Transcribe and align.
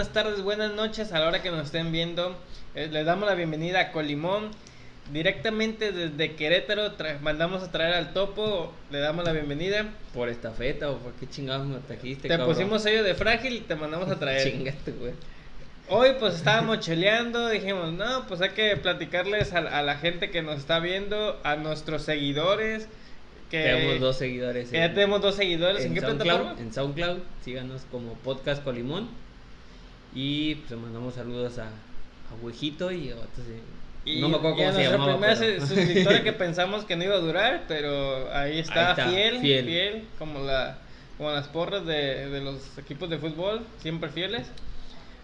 buenas 0.00 0.14
tardes, 0.14 0.42
buenas 0.42 0.72
noches 0.72 1.12
a 1.12 1.18
la 1.18 1.28
hora 1.28 1.42
que 1.42 1.50
nos 1.50 1.66
estén 1.66 1.92
viendo. 1.92 2.34
Eh, 2.74 2.88
les 2.90 3.04
damos 3.04 3.28
la 3.28 3.34
bienvenida 3.34 3.80
a 3.80 3.92
Colimón. 3.92 4.50
Directamente 5.12 5.92
desde 5.92 6.36
Querétaro 6.36 6.90
mandamos 7.20 7.62
a 7.62 7.70
traer 7.70 7.92
al 7.92 8.14
topo, 8.14 8.72
le 8.90 8.98
damos 8.98 9.26
la 9.26 9.32
bienvenida. 9.32 9.90
¿Por 10.14 10.30
estafeta 10.30 10.90
o 10.90 10.96
por 10.96 11.12
qué 11.12 11.28
chingados 11.28 11.66
me 11.66 11.80
trajiste? 11.80 12.28
Te 12.28 12.38
pusimos 12.38 12.82
sello 12.82 13.04
de 13.04 13.14
frágil 13.14 13.56
y 13.56 13.60
te 13.60 13.74
mandamos 13.74 14.08
a 14.08 14.18
traer. 14.18 14.50
Chingate, 14.50 14.92
güey. 14.92 15.12
Hoy 15.90 16.12
pues 16.18 16.36
estábamos 16.36 16.80
cheleando, 16.80 17.50
dijimos, 17.50 17.92
no, 17.92 18.26
pues 18.26 18.40
hay 18.40 18.50
que 18.52 18.74
platicarles 18.78 19.52
a, 19.52 19.82
la 19.82 19.96
gente 19.98 20.30
que 20.30 20.40
nos 20.40 20.60
está 20.60 20.80
viendo, 20.80 21.38
a 21.44 21.56
nuestros 21.56 22.04
seguidores. 22.04 22.88
Que, 23.50 23.64
tenemos 23.64 24.00
dos 24.00 24.16
seguidores. 24.16 24.70
ya 24.70 24.94
tenemos 24.94 25.20
dos 25.20 25.34
seguidores. 25.34 25.84
¿En, 25.84 25.92
qué 25.92 26.00
SoundCloud, 26.00 26.58
En 26.58 26.72
SoundCloud, 26.72 27.18
síganos 27.44 27.82
como 27.90 28.14
Podcast 28.14 28.64
Colimón. 28.64 29.10
Y 30.14 30.56
pues 30.56 30.80
mandamos 30.80 31.14
saludos 31.14 31.58
a, 31.58 31.66
a 31.66 32.34
Huejito 32.42 32.90
y 32.90 33.10
a 33.10 33.16
otros. 33.16 33.46
Y, 34.04 34.20
no 34.20 34.28
me 34.28 34.36
acuerdo 34.36 34.56
cómo 34.56 34.72
se 34.72 34.82
llamaba. 34.84 35.12
primera 35.12 35.38
pero... 35.38 35.66
suscriptora 35.66 36.22
que 36.24 36.32
pensamos 36.32 36.84
que 36.84 36.96
no 36.96 37.04
iba 37.04 37.14
a 37.14 37.20
durar, 37.20 37.64
pero 37.68 38.32
ahí 38.34 38.58
está, 38.58 38.94
fiel, 38.94 39.40
fiel, 39.40 40.04
como, 40.18 40.40
la, 40.40 40.78
como 41.18 41.30
las 41.30 41.48
porras 41.48 41.84
de, 41.84 42.28
de 42.28 42.40
los 42.40 42.78
equipos 42.78 43.10
de 43.10 43.18
fútbol, 43.18 43.60
siempre 43.80 44.08
fieles. 44.08 44.46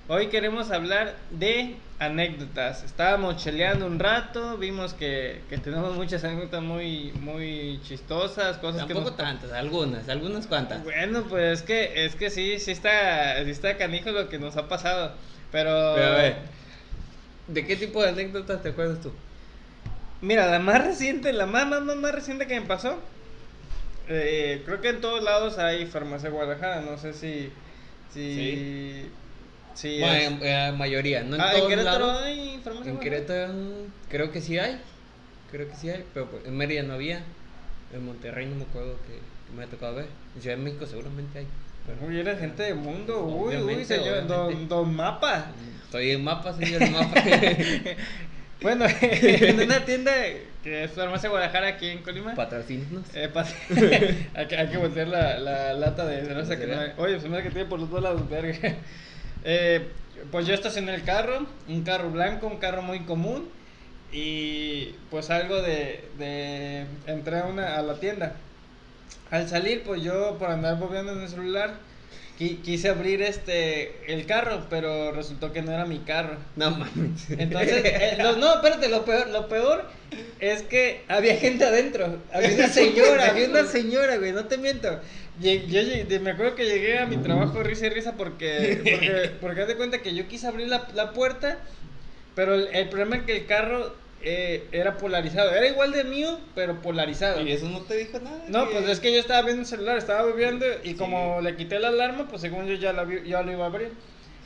Hoy 0.09 0.28
queremos 0.28 0.70
hablar 0.70 1.16
de 1.33 1.74
anécdotas. 1.98 2.84
Estábamos 2.84 3.42
cheleando 3.42 3.87
un 3.87 3.98
rato, 3.98 4.56
vimos 4.56 4.95
que, 4.95 5.42
que 5.48 5.59
tenemos 5.59 5.96
muchas 5.96 6.23
anécdotas 6.23 6.62
muy 6.62 7.10
muy 7.20 7.80
chistosas, 7.82 8.59
cosas 8.59 8.84
que 8.84 8.95
no 8.95 9.12
tantas, 9.15 9.51
algunas, 9.51 10.09
algunas 10.09 10.46
cuantas. 10.46 10.84
Bueno, 10.84 11.24
pues 11.29 11.60
es 11.60 11.66
que 11.66 12.05
es 12.05 12.15
que 12.15 12.30
sí, 12.30 12.60
sí 12.60 12.70
está 12.70 13.42
sí 13.42 13.51
está 13.51 13.77
canijo 13.77 14.12
lo 14.12 14.29
que 14.29 14.38
nos 14.38 14.57
ha 14.57 14.68
pasado, 14.68 15.12
pero 15.51 15.95
Pero 15.96 16.07
a 16.07 16.16
ver. 16.16 16.37
¿De 17.49 17.66
qué 17.66 17.74
tipo 17.74 18.01
de 18.01 18.10
anécdotas 18.10 18.62
te 18.62 18.68
acuerdas 18.68 19.01
tú? 19.01 19.12
Mira, 20.21 20.46
la 20.46 20.60
más 20.60 20.84
reciente, 20.84 21.32
la 21.32 21.46
más 21.46 21.66
más 21.66 21.82
más, 21.82 22.12
reciente 22.12 22.46
que 22.46 22.60
me 22.60 22.66
pasó. 22.66 23.01
Eh, 24.09 24.62
creo 24.65 24.80
que 24.80 24.90
en 24.90 25.01
todos 25.01 25.24
lados 25.24 25.59
hay 25.59 25.84
farmacia 25.87 26.30
Guadalajara, 26.30 26.80
no 26.82 26.96
sé 26.96 27.12
si 27.12 27.51
si 28.12 28.34
¿Sí? 28.37 29.10
Sí, 29.77 30.01
bueno, 30.01 30.38
en, 30.43 30.79
mayoría, 30.79 31.23
no 31.23 31.35
en 31.35 31.41
ah, 31.43 31.55
¿en 31.55 31.69
Querétaro 31.69 32.10
hay 32.10 32.60
farmacia? 32.65 32.91
En 32.91 32.99
Querétaro 32.99 33.52
creo 34.09 34.33
que 34.33 34.41
sí 34.41 34.59
hay, 34.59 34.80
creo 35.52 35.68
que 35.68 35.77
sí 35.77 35.91
hay, 35.91 36.02
pero 36.15 36.30
pues, 36.30 36.46
en 36.46 36.57
Mérida 36.57 36.83
no 36.83 36.95
había, 36.95 37.23
en 37.93 38.07
Monterrey 38.07 38.46
no 38.46 38.57
me 38.57 38.63
acuerdo 38.63 38.96
que, 39.07 39.21
me 39.55 39.65
ha 39.65 39.66
tocado 39.66 39.96
ver, 39.96 40.07
en 40.35 40.41
Ciudad 40.41 40.57
de 40.57 40.63
México 40.63 40.87
seguramente 40.87 41.41
hay. 41.41 41.46
Pero... 41.87 42.09
Uy, 42.09 42.18
eres 42.18 42.41
gente 42.41 42.63
de 42.63 42.73
mundo, 42.73 43.23
uy, 43.27 43.55
uy, 43.57 43.85
señor, 43.85 44.27
don, 44.27 44.66
don 44.66 44.96
Mapa. 44.96 45.52
Estoy 45.85 46.13
en 46.13 46.24
Mapa, 46.24 46.55
señor 46.55 46.90
Mapa. 46.90 47.23
bueno, 48.63 48.87
en 49.02 49.61
una 49.61 49.85
tienda 49.85 50.13
que 50.65 50.85
es 50.85 50.90
Farmacia 50.90 51.29
Guadalajara 51.29 51.68
aquí 51.68 51.88
en 51.88 51.99
Colima. 51.99 52.35
Patrocínanos. 52.35 53.05
Eh, 53.15 53.30
hay, 54.35 54.46
que, 54.46 54.57
hay 54.57 54.68
que 54.68 54.79
voltear 54.79 55.07
la, 55.07 55.38
la 55.38 55.74
lata 55.74 56.07
de 56.07 56.24
cerveza 56.24 56.59
que 56.59 56.66
no 56.66 56.80
hay. 56.80 56.93
Oye, 56.96 57.21
se 57.21 57.29
me 57.29 57.43
que 57.43 57.51
tiene 57.51 57.68
por 57.68 57.79
los 57.79 57.90
dos 57.90 58.02
lados, 58.02 58.29
verga. 58.29 58.74
Eh, 59.47 59.89
pues 60.33 60.47
yo 60.47 60.55
estacioné 60.55 60.95
el 60.95 61.05
carro, 61.05 61.47
un 61.69 61.83
carro 61.85 62.11
blanco, 62.11 62.49
un 62.49 62.59
carro 62.59 62.83
muy 62.83 63.01
común. 63.01 63.49
Y 64.12 64.94
pues 65.11 65.31
algo 65.31 65.62
de, 65.62 66.09
de 66.19 66.87
entré 67.06 67.39
a, 67.39 67.44
una, 67.47 67.77
a 67.77 67.83
la 67.83 67.94
tienda. 67.94 68.37
Al 69.31 69.49
salir, 69.49 69.83
pues 69.84 70.03
yo 70.03 70.37
por 70.39 70.50
andar 70.50 70.78
moviendo 70.78 71.12
en 71.12 71.22
el 71.22 71.28
celular, 71.28 71.75
quise 72.37 72.88
abrir 72.88 73.22
este 73.22 74.12
el 74.12 74.26
carro, 74.26 74.66
pero 74.69 75.12
resultó 75.12 75.53
que 75.53 75.62
no 75.62 75.72
era 75.72 75.87
mi 75.87 76.00
carro. 76.00 76.37
No 76.56 76.71
mames. 76.71 77.31
Entonces, 77.31 77.82
eh, 77.84 78.19
no, 78.19 78.54
espérate, 78.54 78.89
lo 78.89 79.05
peor, 79.05 79.28
lo 79.28 79.49
peor 79.49 79.84
es 80.41 80.62
que 80.62 81.03
había 81.09 81.37
gente 81.37 81.65
adentro. 81.65 82.19
Había 82.33 82.55
una 82.55 82.69
señora, 82.72 83.31
había 83.31 83.49
una 83.49 83.65
señora, 83.65 84.17
güey, 84.19 84.33
no 84.33 84.44
te 84.44 84.59
miento. 84.59 85.00
Yo, 85.41 86.21
me 86.21 86.31
acuerdo 86.31 86.55
que 86.55 86.65
llegué 86.65 86.99
a 86.99 87.06
mi 87.06 87.19
trabajo 87.19 87.62
risa 87.62 87.87
y 87.87 87.91
risa 87.91 88.15
porque, 88.17 88.81
porque, 88.83 89.31
porque 89.41 89.61
haz 89.62 89.69
de 89.69 89.77
cuenta 89.77 90.00
que 90.00 90.15
yo 90.15 90.27
quise 90.28 90.47
abrir 90.47 90.69
la, 90.69 90.88
la 90.94 91.12
puerta, 91.12 91.59
pero 92.34 92.55
el, 92.55 92.88
problema 92.88 93.17
es 93.17 93.23
que 93.25 93.37
el 93.37 93.47
carro 93.47 93.94
eh, 94.28 94.66
era 94.72 94.97
polarizado. 94.97 95.53
Era 95.54 95.69
igual 95.69 95.92
de 95.92 96.03
mío, 96.03 96.41
pero 96.56 96.82
polarizado. 96.82 97.41
¿Y 97.41 97.53
eso 97.53 97.69
no 97.69 97.82
te 97.82 97.97
dijo 97.97 98.19
nada? 98.19 98.42
No, 98.48 98.69
pues 98.69 98.88
es 98.88 98.98
que 98.98 99.12
yo 99.12 99.20
estaba 99.20 99.42
viendo 99.42 99.62
el 99.62 99.69
celular, 99.69 99.97
estaba 99.97 100.25
bebiendo 100.25 100.66
y 100.82 100.94
como 100.94 101.41
le 101.41 101.54
quité 101.54 101.78
la 101.78 101.88
alarma, 101.88 102.26
pues 102.26 102.42
según 102.42 102.66
yo 102.66 102.75
ya, 102.75 102.92
la 102.92 103.06
ya 103.25 103.42
lo 103.42 103.53
iba 103.53 103.64
a 103.64 103.69
abrir. 103.69 103.92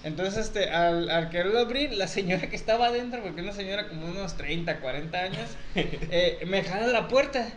Entonces, 0.05 0.37
este, 0.47 0.69
al, 0.69 1.09
al 1.09 1.31
quererlo 1.31 1.61
abrir, 1.61 1.95
la 1.95 2.09
señora 2.09 2.49
que 2.51 2.57
estaba 2.57 2.89
adentro, 2.89 3.23
porque 3.23 3.41
una 3.41 3.53
señora 3.53 3.89
como 3.89 4.07
unos 4.07 4.37
30, 4.37 4.81
40 4.81 5.19
años, 5.19 5.49
eh, 5.75 6.39
me 6.47 6.63
jala 6.63 6.87
la 6.89 7.09
puerta. 7.09 7.49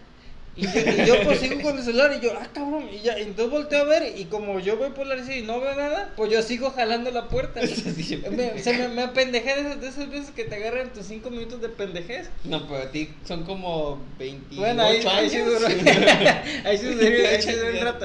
Y 0.55 0.65
yo, 1.05 1.19
pues 1.23 1.39
sigo 1.39 1.61
con 1.61 1.77
el 1.77 1.83
celular 1.83 2.15
y 2.15 2.23
yo, 2.23 2.31
ah, 2.39 2.47
cabrón, 2.53 2.87
y 2.91 2.99
ya, 2.99 3.17
entonces 3.17 3.49
volteo 3.49 3.81
a 3.81 3.85
ver 3.85 4.13
y 4.15 4.25
como 4.25 4.59
yo 4.59 4.77
voy 4.77 4.91
por 4.91 5.07
la 5.07 5.15
y 5.15 5.41
no 5.41 5.59
veo 5.59 5.73
nada, 5.75 6.13
pues 6.15 6.31
yo 6.31 6.43
sigo 6.43 6.69
jalando 6.69 7.09
la 7.09 7.27
puerta. 7.27 7.59
me, 8.31 8.59
se 8.59 8.73
me, 8.73 8.87
me 8.89 9.01
apendejé 9.01 9.55
de 9.55 9.61
esas, 9.61 9.81
de 9.81 9.87
esas 9.87 10.09
veces 10.11 10.31
que 10.31 10.43
te 10.43 10.55
agarran 10.55 10.93
tus 10.93 11.07
5 11.07 11.29
minutos 11.31 11.59
de 11.59 11.69
pendejez. 11.69 12.29
No, 12.43 12.67
pero 12.67 12.83
a 12.83 12.91
ti 12.91 13.09
son 13.25 13.43
como 13.45 13.99
28 14.19 14.61
bueno, 14.61 14.83
ahí, 14.83 15.03
Ahí 15.07 15.29
sí 15.29 15.39
duró, 15.39 15.65
ahí 15.65 16.77
sí 16.77 16.85
duró, 16.85 17.27
ahí 17.29 17.41
sí 17.41 17.51
duró 17.51 17.95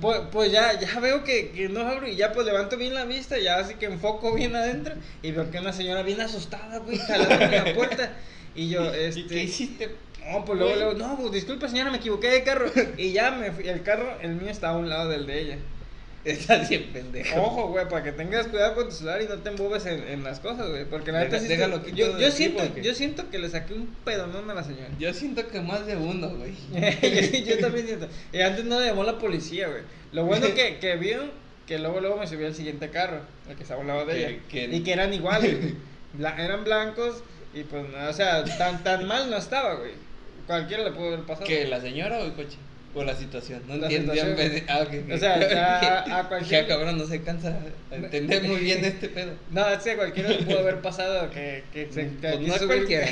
Pues, 0.00 0.20
pues 0.32 0.52
ya, 0.52 0.78
ya 0.80 1.00
veo 1.00 1.22
que, 1.22 1.50
que 1.50 1.68
no 1.68 1.80
abro 1.80 2.08
y 2.08 2.16
ya 2.16 2.32
pues 2.32 2.46
levanto 2.46 2.78
bien 2.78 2.94
la 2.94 3.04
vista, 3.04 3.38
ya 3.38 3.58
así 3.58 3.74
que 3.74 3.86
enfoco 3.86 4.34
bien 4.34 4.56
adentro 4.56 4.94
y 5.22 5.32
veo 5.32 5.50
que 5.50 5.58
una 5.58 5.72
señora 5.72 6.02
bien 6.02 6.20
asustada, 6.20 6.78
güey, 6.78 6.96
jalando 6.96 7.46
la 7.46 7.74
puerta. 7.74 8.16
Y 8.54 8.68
yo, 8.70 8.92
este... 8.92 9.20
¿Y 9.20 9.26
qué 9.26 9.42
hiciste? 9.42 9.90
No, 10.28 10.44
pues 10.44 10.58
luego, 10.58 10.74
luego, 10.76 10.94
no, 10.94 11.16
pues 11.18 11.32
disculpe 11.32 11.68
señora, 11.68 11.90
me 11.90 11.98
equivoqué 11.98 12.28
de 12.28 12.42
carro. 12.42 12.70
Y 12.96 13.12
ya 13.12 13.30
me 13.30 13.52
fui, 13.52 13.68
el 13.68 13.82
carro, 13.82 14.18
el 14.20 14.34
mío 14.34 14.50
está 14.50 14.70
a 14.70 14.76
un 14.76 14.88
lado 14.88 15.08
del 15.08 15.26
de 15.26 15.40
ella. 15.40 15.58
Estás 16.24 16.68
bien 16.68 16.90
pendejo. 16.92 17.40
Ojo, 17.40 17.68
güey, 17.68 17.88
para 17.88 18.04
que 18.04 18.12
tengas 18.12 18.46
cuidado 18.48 18.74
con 18.74 18.88
tu 18.88 18.94
celular 18.94 19.22
y 19.22 19.26
no 19.26 19.38
te 19.38 19.48
envuelves 19.48 19.86
en, 19.86 20.06
en 20.06 20.22
las 20.22 20.38
cosas, 20.40 20.68
güey. 20.68 20.84
Porque 20.84 21.12
la 21.12 21.20
neta 21.20 21.38
sí. 21.38 21.48
yo, 21.94 22.18
yo, 22.18 22.30
siento, 22.30 22.76
yo 22.76 22.94
siento 22.94 23.30
que 23.30 23.38
le 23.38 23.48
saqué 23.48 23.72
un 23.72 23.86
pedonón 24.04 24.50
a 24.50 24.54
la 24.54 24.62
señora. 24.62 24.88
Yo 24.98 25.14
siento 25.14 25.48
que 25.48 25.60
más 25.60 25.86
de 25.86 25.96
uno, 25.96 26.28
güey. 26.28 26.52
yo, 27.44 27.58
también 27.58 27.86
siento. 27.86 28.08
Y 28.32 28.40
antes 28.40 28.64
no 28.66 28.80
le 28.80 28.86
llamó 28.86 29.04
la 29.04 29.18
policía, 29.18 29.68
güey. 29.68 29.82
Lo 30.12 30.26
bueno 30.26 30.46
que, 30.54 30.78
que 30.78 30.96
vio, 30.96 31.22
que 31.66 31.78
luego, 31.78 32.00
luego 32.00 32.16
me 32.18 32.26
subió 32.26 32.48
al 32.48 32.54
siguiente 32.54 32.90
carro, 32.90 33.22
el 33.48 33.56
que 33.56 33.62
estaba 33.62 33.80
al 33.80 33.86
lado 33.86 34.04
de 34.04 34.18
ella. 34.18 34.38
Y 34.76 34.80
que 34.82 34.92
eran 34.92 35.14
iguales, 35.14 35.74
eran 36.20 36.64
blancos. 36.64 37.22
Y 37.54 37.64
pues, 37.64 37.84
o 38.08 38.12
sea, 38.12 38.44
tan, 38.44 38.84
tan 38.84 39.06
mal 39.06 39.30
no 39.30 39.38
estaba, 39.38 39.74
güey. 39.74 39.92
Cualquiera 40.46 40.84
le 40.84 40.90
pudo 40.92 41.08
haber 41.08 41.20
pasado. 41.20 41.46
¿Que 41.46 41.66
la 41.66 41.80
señora 41.80 42.18
o 42.18 42.24
el 42.24 42.32
coche? 42.32 42.56
O 42.92 43.04
la 43.04 43.14
situación, 43.14 43.62
no 43.68 43.74
entiendo. 43.74 44.12
Ah, 44.68 44.84
O 45.12 45.18
sea, 45.18 46.04
a, 46.16 46.20
a 46.20 46.28
cualquiera. 46.28 46.62
Ya 46.62 46.66
cabrón, 46.68 46.98
no 46.98 47.06
se 47.06 47.22
cansa 47.22 47.56
de 47.90 47.96
entender 47.96 48.42
muy 48.42 48.56
bien 48.56 48.84
este 48.84 49.08
pedo. 49.08 49.32
No, 49.50 49.68
es 49.68 49.78
que 49.78 49.92
a 49.92 49.96
cualquiera 49.96 50.30
le 50.30 50.42
pudo 50.42 50.58
haber 50.58 50.80
pasado 50.80 51.30
que, 51.30 51.62
que 51.72 51.92
se. 51.92 52.04
Pues 52.06 52.40
no 52.40 52.54
es 52.54 52.62
cualquiera. 52.62 53.06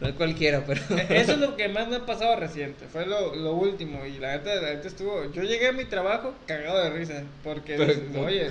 No 0.00 0.08
es 0.08 0.14
cualquiera, 0.14 0.62
pero. 0.66 0.80
Eso 1.08 1.32
es 1.32 1.38
lo 1.38 1.56
que 1.56 1.68
más 1.68 1.88
me 1.88 1.96
ha 1.96 2.04
pasado 2.04 2.36
reciente. 2.36 2.84
Fue 2.86 3.06
lo, 3.06 3.34
lo 3.34 3.54
último. 3.54 4.04
Y 4.04 4.18
la 4.18 4.36
neta, 4.36 4.54
la 4.56 4.74
neta 4.74 4.88
estuvo. 4.88 5.32
Yo 5.32 5.42
llegué 5.42 5.68
a 5.68 5.72
mi 5.72 5.86
trabajo 5.86 6.34
cagado 6.46 6.84
de 6.84 6.90
risa. 6.90 7.22
Porque, 7.42 7.76
oye. 8.18 8.50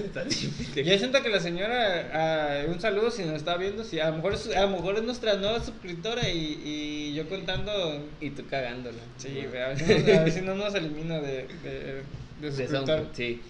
Yo 0.83 0.97
siento 0.97 1.21
que 1.21 1.29
la 1.29 1.39
señora. 1.39 2.65
Un 2.67 2.79
saludo 2.79 3.11
si 3.11 3.23
nos 3.23 3.35
está 3.35 3.57
viendo. 3.57 3.83
Si 3.83 3.99
a 3.99 4.09
lo 4.09 4.15
mejor 4.15 4.33
es, 4.33 4.55
a 4.55 4.61
lo 4.61 4.69
mejor 4.69 4.95
es 4.95 5.03
nuestra 5.03 5.35
nueva 5.35 5.63
suscriptora. 5.63 6.27
Y, 6.29 6.61
y 6.65 7.13
yo 7.13 7.29
contando. 7.29 8.03
Y 8.19 8.31
tú 8.31 8.43
cagándola. 8.49 8.97
Sí, 9.17 9.41
a 9.41 9.49
ver, 9.51 10.31
si 10.31 10.41
no 10.41 10.55
nos 10.55 10.73
elimina 10.73 11.19
de, 11.19 11.47
de, 11.63 12.03
de 12.41 12.51
suscriptor. 12.51 13.07
sí. 13.13 13.41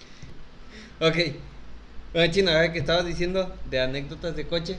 Ok. 0.99 1.17
Bueno, 2.13 2.31
Chino, 2.33 2.51
a 2.51 2.61
ver 2.61 2.71
que 2.71 2.79
estabas 2.79 3.05
diciendo 3.05 3.53
de 3.69 3.79
anécdotas 3.81 4.35
de 4.35 4.47
coche. 4.47 4.77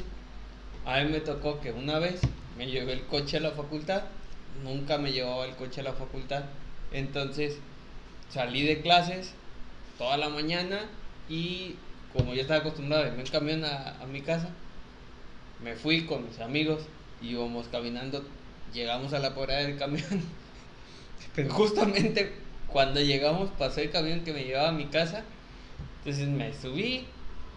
A 0.85 1.01
mí 1.03 1.11
me 1.11 1.21
tocó 1.21 1.61
que 1.61 1.73
una 1.73 1.99
vez 1.99 2.21
me 2.57 2.67
llevé 2.67 2.93
el 2.93 3.07
coche 3.07 3.37
a 3.37 3.41
la 3.41 3.53
facultad, 3.53 4.05
nunca 4.63 4.99
me 4.99 5.13
llevaba 5.13 5.45
el 5.45 5.55
coche 5.57 5.81
a 5.81 5.85
la 5.85 5.93
facultad, 5.93 6.45
entonces 6.93 7.59
salí 8.31 8.63
de 8.63 8.81
clases 8.81 9.35
toda 9.99 10.17
la 10.17 10.29
mañana 10.29 10.81
y 11.29 11.77
como 12.13 12.35
ya 12.35 12.43
estaba 12.43 12.61
acostumbrado 12.61 13.05
a 13.05 13.09
irme 13.09 13.23
en 13.23 13.29
camión 13.29 13.65
a, 13.65 14.05
mi 14.11 14.23
casa, 14.23 14.49
me 15.63 15.75
fui 15.75 16.07
con 16.07 16.27
mis 16.27 16.41
amigos, 16.41 16.83
íbamos 17.21 17.69
caminando, 17.69 18.25
llegamos 18.73 19.13
a 19.13 19.19
la 19.19 19.35
parada 19.35 19.61
del 19.61 19.79
camión, 19.79 20.23
justamente 21.51 22.33
cuando 22.69 23.01
llegamos 23.01 23.51
pasó 23.59 23.81
el 23.81 23.91
camión 23.91 24.21
que 24.21 24.33
me 24.33 24.45
llevaba 24.45 24.69
a 24.71 24.73
mi 24.73 24.87
casa, 24.87 25.25
entonces 25.99 26.29
me 26.29 26.55
subí, 26.55 27.07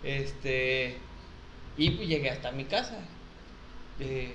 este, 0.04 0.98
y 1.78 1.92
pues 1.92 2.08
llegué 2.08 2.30
hasta 2.30 2.52
mi 2.52 2.66
casa. 2.66 3.00
Eh, 4.00 4.34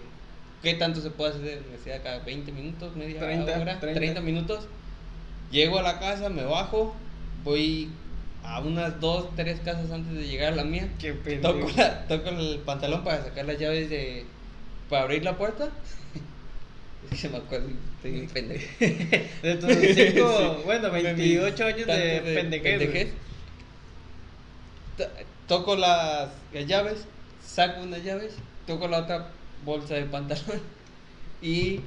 ¿Qué 0.65 0.75
tanto 0.75 1.01
se 1.01 1.11
puede 1.11 1.31
hacer 1.35 1.63
decía 1.71 2.03
cada 2.03 2.19
20 2.21 2.51
minutos, 2.51 2.97
media 2.97 3.21
30, 3.21 3.61
hora? 3.61 3.79
30. 3.81 4.21
minutos. 4.23 4.67
Llego 5.51 5.79
a 5.79 5.83
la 5.83 6.01
casa, 6.01 6.29
me 6.31 6.43
bajo, 6.45 6.97
voy 7.45 7.91
a 8.43 8.61
unas 8.61 8.99
dos, 8.99 9.29
tres 9.37 9.61
casas 9.61 9.91
antes 9.93 10.15
de 10.15 10.27
llegar 10.27 10.55
a 10.55 10.57
la 10.57 10.65
mía. 10.65 10.89
Qué. 10.99 11.13
Toco, 11.43 11.71
la- 11.77 12.07
toco 12.09 12.31
el 12.31 12.59
pantalón 12.65 13.05
para 13.05 13.23
sacar 13.23 13.45
las 13.45 13.59
llaves 13.59 13.91
de. 13.91 14.25
para 14.89 15.03
abrir 15.03 15.23
la 15.23 15.37
puerta. 15.37 15.69
Es 17.05 17.11
que 17.11 17.17
se 17.17 17.29
me 17.29 17.37
acuerdo, 17.37 17.69
estoy 17.97 18.27
pendejo. 18.33 18.65
De 18.81 19.55
tus 19.57 19.71
cinco, 19.95 20.57
Sí. 20.57 20.63
bueno, 20.65 20.89
De 20.89 20.95
mis 20.95 21.03
28 21.05 21.65
años 21.67 21.87
de. 21.87 23.13
To- 24.97 25.05
Toco 25.47 25.77
las, 25.77 26.31
las 26.55 26.67
llaves, 26.67 27.05
saco 27.47 27.83
unas 27.83 28.03
llaves, 28.03 28.33
toco 28.67 28.89
la 28.89 29.01
otra 29.01 29.27
bolsa 29.65 29.95
de 29.95 30.05
pantalón 30.05 30.61
y 31.43 31.81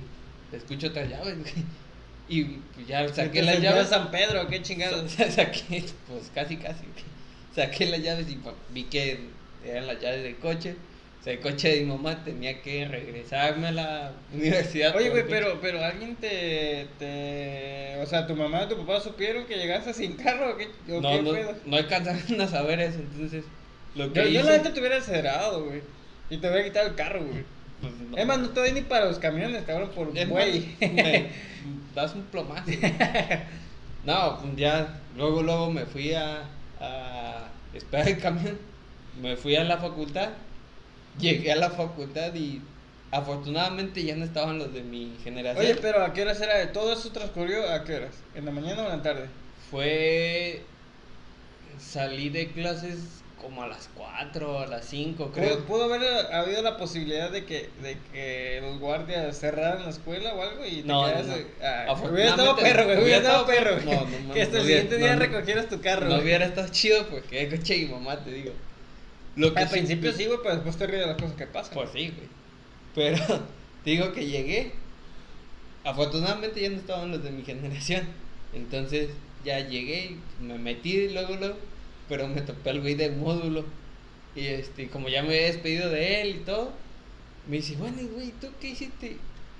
escucho 0.51 0.87
otras 0.87 1.09
llaves. 1.09 1.37
güey. 1.39 1.53
Y 2.29 2.43
pues 2.75 2.87
ya 2.87 3.07
saqué 3.07 3.41
las 3.41 3.61
¿ya 3.61 3.71
llaves. 3.71 3.87
San 3.89 4.11
Pedro, 4.11 4.47
qué 4.47 4.61
chingados. 4.61 5.11
Sa- 5.17 5.31
Saqué, 5.31 5.85
pues 6.07 6.29
casi, 6.35 6.57
casi. 6.57 6.83
Saqué 7.55 7.85
las 7.87 8.01
llaves 8.01 8.29
y 8.29 8.35
pa- 8.35 8.53
vi 8.73 8.83
que 8.83 9.19
eran 9.65 9.87
las 9.87 9.99
llaves 10.01 10.23
del 10.23 10.35
coche. 10.37 10.75
O 11.19 11.23
sea, 11.23 11.33
el 11.33 11.39
coche 11.39 11.69
de 11.69 11.79
mi 11.81 11.87
mamá 11.87 12.23
tenía 12.23 12.61
que 12.61 12.85
regresarme 12.85 13.67
a 13.69 13.71
la 13.71 14.11
universidad. 14.33 14.95
Oye, 14.95 15.09
güey, 15.09 15.23
pero, 15.27 15.59
pero 15.61 15.83
alguien 15.83 16.15
te, 16.17 16.87
te. 16.99 17.97
O 18.01 18.05
sea, 18.05 18.27
tu 18.27 18.35
mamá 18.35 18.63
y 18.63 18.69
tu 18.69 18.77
papá 18.77 18.99
supieron 19.01 19.45
que 19.45 19.55
llegaste 19.57 19.93
sin 19.93 20.13
carro 20.17 20.53
o 20.53 20.57
qué, 20.57 20.67
o 20.93 21.01
No, 21.01 21.09
qué 21.09 21.21
no, 21.23 21.31
pedo? 21.31 21.55
no 21.65 21.77
alcanzaron 21.77 22.41
a 22.41 22.47
saber 22.47 22.79
eso, 22.81 22.99
entonces. 22.99 23.45
Lo 23.95 24.13
que 24.13 24.19
Yo, 24.19 24.25
yo 24.29 24.39
hice, 24.41 24.49
la 24.51 24.57
neta 24.57 24.73
te 24.73 24.79
hubiera 24.79 24.97
güey. 25.63 25.81
Y 26.29 26.37
te 26.37 26.47
hubiera 26.49 26.63
quitado 26.65 26.87
el 26.89 26.95
carro, 26.95 27.23
güey. 27.23 27.43
Pues, 27.81 27.93
no. 27.93 28.17
Es 28.17 28.25
más, 28.25 28.39
no 28.39 28.49
te 28.49 28.59
doy 28.59 28.71
ni 28.71 28.81
para 28.81 29.05
los 29.05 29.19
camiones, 29.19 29.63
cabrón, 29.63 29.91
por 29.93 30.11
güey. 30.11 30.75
me 30.79 31.29
das 31.95 32.15
un 32.15 32.23
plomazo. 32.23 32.71
No, 34.05 34.39
pues 34.41 34.55
ya, 34.55 35.01
luego, 35.17 35.43
luego 35.43 35.69
me 35.69 35.85
fui 35.85 36.13
a, 36.13 36.43
a 36.79 37.49
esperar 37.73 38.07
el 38.07 38.19
camión, 38.19 38.57
me 39.21 39.35
fui 39.35 39.57
a 39.57 39.65
la 39.65 39.79
facultad, 39.79 40.29
llegué 41.19 41.51
a 41.51 41.57
la 41.57 41.71
facultad 41.71 42.33
y 42.33 42.61
afortunadamente 43.11 44.03
ya 44.03 44.15
no 44.15 44.23
estaban 44.23 44.59
los 44.59 44.73
de 44.73 44.83
mi 44.83 45.17
generación. 45.23 45.65
Oye, 45.65 45.75
pero 45.75 46.03
¿a 46.03 46.13
qué 46.13 46.21
horas 46.21 46.39
era? 46.41 46.71
¿Todo 46.71 46.93
eso 46.93 47.11
transcurrió 47.11 47.69
a 47.69 47.83
qué 47.83 47.95
horas? 47.95 48.23
¿En 48.33 48.45
la 48.45 48.51
mañana 48.51 48.83
o 48.83 48.85
en 48.85 48.97
la 48.97 49.01
tarde? 49.01 49.29
Fue, 49.69 50.63
salí 51.77 52.29
de 52.29 52.51
clases 52.51 53.23
como 53.41 53.61
a 53.63 53.67
las 53.67 53.89
4, 53.95 54.59
a 54.59 54.67
las 54.67 54.85
5 54.85 55.31
creo. 55.31 55.55
¿Pudo, 55.59 55.65
pudo 55.65 55.93
haber 55.93 56.33
habido 56.33 56.61
la 56.63 56.75
posibilidad 56.77 57.31
de 57.31 57.45
que, 57.45 57.69
de 57.81 57.97
que 58.11 58.59
los 58.61 58.79
guardias 58.79 59.37
cerraran 59.39 59.83
la 59.83 59.89
escuela 59.91 60.33
o 60.33 60.41
algo 60.41 60.65
y 60.65 60.81
te 60.81 60.87
No, 60.87 61.05
quedaras... 61.05 61.27
no, 61.27 61.35
no. 61.37 61.43
Ah, 61.61 61.85
Afortunadamente 61.89 62.11
hubiera 62.13 62.29
estado 62.31 62.51
no. 62.55 62.57
perro, 62.57 62.85
güey. 62.85 62.97
Hubiera 63.03 63.17
estado 63.17 63.45
perro, 63.45 63.75
No, 63.85 63.91
no 63.93 64.05
mames, 64.19 64.33
que 64.33 64.41
hasta 64.41 64.55
no 64.55 64.61
el 64.61 64.67
siguiente 64.67 64.95
no, 64.97 65.05
día 65.05 65.13
no. 65.15 65.19
recogieras 65.21 65.69
tu 65.69 65.81
carro. 65.81 66.07
No 66.09 66.17
hubiera 66.17 66.45
estado 66.45 66.67
chido 66.69 67.05
porque 67.07 67.41
el 67.43 67.49
coche 67.57 67.77
mi 67.77 67.85
mamá, 67.85 68.23
te 68.23 68.31
digo. 68.31 68.51
Lo 69.35 69.53
que 69.53 69.59
Al 69.59 69.67
sí- 69.67 69.73
principio 69.73 70.11
sí, 70.13 70.25
güey, 70.25 70.39
pero 70.41 70.55
después 70.55 70.77
te 70.77 70.87
ríes 70.87 71.01
de 71.01 71.07
las 71.07 71.17
cosas 71.17 71.35
que 71.35 71.45
pasan. 71.47 71.73
Pues 71.75 71.89
sí, 71.93 72.07
güey. 72.15 72.27
Pero 72.95 73.17
te 73.83 73.89
digo 73.91 74.11
que 74.13 74.25
llegué. 74.25 74.71
Afortunadamente 75.83 76.59
ya 76.61 76.69
no 76.69 76.77
estaban 76.77 77.11
los 77.11 77.23
de 77.23 77.31
mi 77.31 77.43
generación. 77.43 78.05
Entonces 78.53 79.09
ya 79.45 79.59
llegué, 79.59 80.17
me 80.41 80.57
metí 80.57 81.09
luego, 81.09 81.35
luego. 81.35 81.55
Pero 82.09 82.27
me 82.27 82.41
topé 82.41 82.69
al 82.69 82.81
güey 82.81 82.95
del 82.95 83.15
módulo. 83.15 83.65
Y 84.35 84.45
este, 84.47 84.89
como 84.89 85.09
ya 85.09 85.23
me 85.23 85.29
había 85.29 85.47
despedido 85.47 85.89
de 85.89 86.21
él 86.21 86.35
y 86.35 86.39
todo, 86.39 86.71
me 87.47 87.57
dice, 87.57 87.75
bueno, 87.75 87.97
güey, 88.13 88.31
¿tú 88.39 88.47
qué 88.61 88.69
hiciste? 88.69 89.17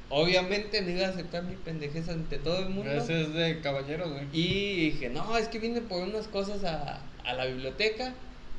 Obviamente 0.09 0.81
no 0.81 0.91
iba 0.91 1.07
a 1.07 1.09
aceptar 1.09 1.43
mi 1.43 1.55
pendejez 1.55 2.07
ante 2.07 2.37
todo 2.37 2.59
el 2.59 2.69
mundo. 2.69 2.91
Eso 2.91 3.13
es 3.13 3.33
de 3.33 3.59
caballeros, 3.61 4.11
güey. 4.11 4.25
Y 4.31 4.91
dije, 4.91 5.09
no, 5.09 5.37
es 5.37 5.47
que 5.47 5.59
vine 5.59 5.81
por 5.81 6.03
unas 6.03 6.27
cosas 6.27 6.63
a, 6.63 7.01
a 7.25 7.33
la 7.33 7.45
biblioteca, 7.45 8.13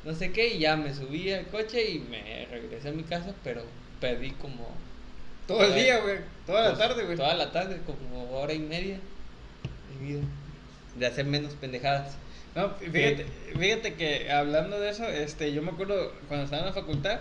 no 0.05 0.13
sé 0.13 0.31
qué, 0.31 0.55
y 0.55 0.59
ya 0.59 0.75
me 0.75 0.93
subí 0.93 1.31
al 1.31 1.47
coche 1.47 1.89
y 1.89 1.99
me 1.99 2.45
regresé 2.51 2.89
a 2.89 2.91
mi 2.91 3.03
casa, 3.03 3.33
pero 3.43 3.63
perdí 3.99 4.31
como... 4.31 4.67
Todo 5.47 5.63
el 5.63 5.71
Güey, 5.71 5.83
día, 5.83 5.99
güey. 6.01 6.17
Toda 6.45 6.61
la 6.61 6.69
pues, 6.75 6.79
tarde, 6.79 7.05
güey. 7.05 7.17
Toda 7.17 7.33
la 7.33 7.51
tarde, 7.51 7.81
como 7.83 8.39
hora 8.39 8.53
y 8.53 8.59
media 8.59 8.99
de 9.89 10.05
vida. 10.05 10.21
De 10.95 11.07
hacer 11.07 11.25
menos 11.25 11.53
pendejadas. 11.53 12.15
No, 12.55 12.71
fíjate, 12.75 13.25
fíjate 13.57 13.93
que 13.93 14.31
hablando 14.31 14.79
de 14.79 14.89
eso, 14.89 15.05
este, 15.05 15.53
yo 15.53 15.61
me 15.61 15.71
acuerdo 15.71 16.13
cuando 16.27 16.45
estaba 16.45 16.63
en 16.63 16.67
la 16.67 16.73
facultad, 16.73 17.19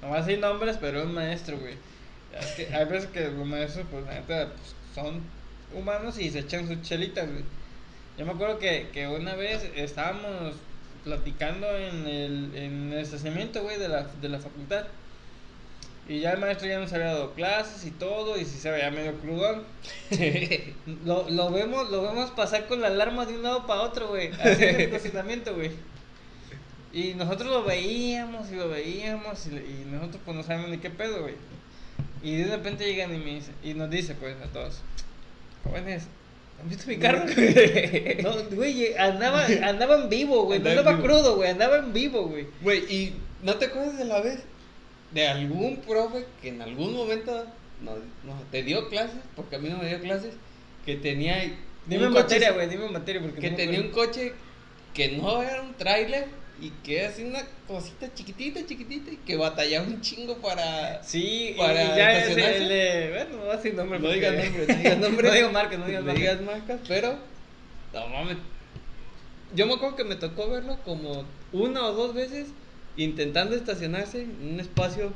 nomás 0.00 0.26
sin 0.26 0.40
nombres, 0.40 0.78
pero 0.80 1.02
un 1.02 1.12
maestro, 1.12 1.58
güey. 1.58 1.74
Es 2.38 2.46
que 2.52 2.74
hay 2.74 2.84
veces 2.84 3.10
que 3.10 3.28
los 3.28 3.46
maestros, 3.46 3.86
pues, 3.90 4.04
la 4.04 4.14
neta, 4.14 4.48
pues, 4.48 4.74
son 4.94 5.22
humanos 5.74 6.18
y 6.18 6.30
se 6.30 6.40
echan 6.40 6.68
sus 6.68 6.82
chelitas, 6.82 7.28
güey. 7.28 7.44
Yo 8.16 8.26
me 8.26 8.32
acuerdo 8.32 8.58
que, 8.58 8.88
que 8.92 9.08
una 9.08 9.34
vez 9.34 9.68
estábamos 9.74 10.54
platicando 11.04 11.66
en 11.76 12.06
el, 12.06 12.50
en 12.54 12.92
el 12.92 12.98
estacionamiento, 12.98 13.62
güey, 13.62 13.78
de 13.78 13.88
la, 13.88 14.06
de 14.20 14.28
la 14.28 14.38
facultad. 14.38 14.86
Y 16.10 16.18
ya 16.18 16.32
el 16.32 16.40
maestro 16.40 16.66
ya 16.66 16.80
nos 16.80 16.92
había 16.92 17.06
dado 17.06 17.34
clases 17.34 17.86
y 17.86 17.92
todo, 17.92 18.36
y 18.36 18.44
si 18.44 18.58
se 18.58 18.68
veía 18.68 18.90
medio 18.90 19.14
crudón. 19.20 19.62
Lo, 21.04 21.30
lo 21.30 21.52
vemos, 21.52 21.88
lo 21.88 22.02
vemos 22.02 22.32
pasar 22.32 22.66
con 22.66 22.80
la 22.80 22.88
alarma 22.88 23.26
de 23.26 23.36
un 23.36 23.44
lado 23.44 23.64
para 23.64 23.82
otro, 23.82 24.08
güey. 24.08 24.32
Así 24.42 24.64
en 24.64 24.74
el 24.74 24.80
estacionamiento, 24.80 25.54
güey. 25.54 25.70
Y 26.92 27.14
nosotros 27.14 27.48
lo 27.48 27.62
veíamos 27.62 28.50
y 28.50 28.56
lo 28.56 28.68
veíamos 28.68 29.46
y, 29.46 29.50
y 29.50 29.86
nosotros 29.88 30.20
pues 30.24 30.36
no 30.36 30.42
sabemos 30.42 30.70
ni 30.70 30.78
qué 30.78 30.90
pedo, 30.90 31.22
güey. 31.22 31.34
Y 32.24 32.38
de 32.38 32.56
repente 32.56 32.86
llegan 32.86 33.14
y 33.14 33.18
me 33.18 33.34
dice, 33.36 33.52
y 33.62 33.74
nos 33.74 33.88
dice 33.88 34.16
pues 34.16 34.34
a 34.42 34.48
todos, 34.48 34.80
jóvenes, 35.62 36.08
¿han 36.60 36.68
visto 36.68 36.88
mi 36.88 36.96
carro? 36.96 37.24
no, 38.24 38.56
güey, 38.56 38.96
andaba, 38.96 39.46
andaba 39.62 39.94
en 39.94 40.08
vivo, 40.08 40.46
güey. 40.46 40.58
No 40.58 40.70
Andaba 40.70 40.90
en 40.90 40.96
andaba 40.96 40.96
vivo. 40.96 41.06
crudo, 41.06 41.36
güey, 41.36 41.50
andaba 41.50 41.76
en 41.78 41.92
vivo, 41.92 42.26
güey. 42.26 42.48
Güey, 42.62 42.78
¿y 42.92 43.14
no 43.44 43.54
te 43.54 43.66
acuerdas 43.66 43.96
de 43.96 44.06
la 44.06 44.20
vez 44.20 44.40
de 45.12 45.26
algún 45.26 45.78
profe 45.78 46.26
que 46.40 46.48
en 46.48 46.62
algún 46.62 46.94
momento 46.94 47.46
no, 47.82 47.92
no, 48.24 48.40
te 48.50 48.62
dio 48.62 48.88
clases, 48.88 49.18
porque 49.34 49.56
a 49.56 49.58
mí 49.58 49.68
no 49.68 49.78
me 49.78 49.88
dio 49.88 50.00
clases, 50.00 50.34
que 50.84 50.96
tenía... 50.96 51.36
Dime 51.86 52.06
un 52.06 52.12
materia, 52.12 52.52
güey, 52.52 52.68
dime 52.68 52.88
materia 52.88 53.20
porque 53.20 53.40
que 53.40 53.50
no 53.50 53.56
tenía 53.56 53.80
un 53.80 53.90
coche 53.90 54.32
que 54.94 55.08
no 55.12 55.42
era 55.42 55.62
un 55.62 55.74
tráiler 55.74 56.26
y 56.60 56.70
que 56.84 57.00
era 57.00 57.08
así 57.08 57.24
una 57.24 57.40
cosita 57.66 58.12
chiquitita, 58.12 58.66
chiquitita 58.66 59.10
y 59.10 59.16
que 59.16 59.36
batallaba 59.36 59.86
un 59.86 60.00
chingo 60.00 60.36
para... 60.36 61.02
Sí, 61.02 61.54
para 61.56 61.82
y 61.82 61.96
ya 61.96 62.18
es 62.18 62.36
el, 62.36 63.10
bueno, 63.12 63.44
no 63.44 63.52
decir 63.52 63.74
nombre. 63.74 63.98
No 63.98 64.10
digas 64.10 64.34
nombres, 64.44 64.68
no 64.68 64.74
digas 64.76 64.98
nombres. 64.98 65.30
no 65.30 65.36
digo 65.36 65.50
marcas, 65.50 65.78
no 65.78 65.86
digas 65.86 66.02
No 66.02 66.06
marcas. 66.06 66.20
digas 66.20 66.40
marcas, 66.42 66.80
pero... 66.86 67.18
No 67.94 68.06
mames. 68.08 68.36
Yo 69.54 69.66
me 69.66 69.74
acuerdo 69.74 69.96
que 69.96 70.04
me 70.04 70.16
tocó 70.16 70.48
verlo 70.48 70.78
como 70.84 71.24
una 71.52 71.86
o 71.86 71.92
dos 71.92 72.14
veces 72.14 72.48
intentando 72.96 73.54
estacionarse 73.56 74.22
en 74.22 74.54
un 74.54 74.60
espacio 74.60 75.12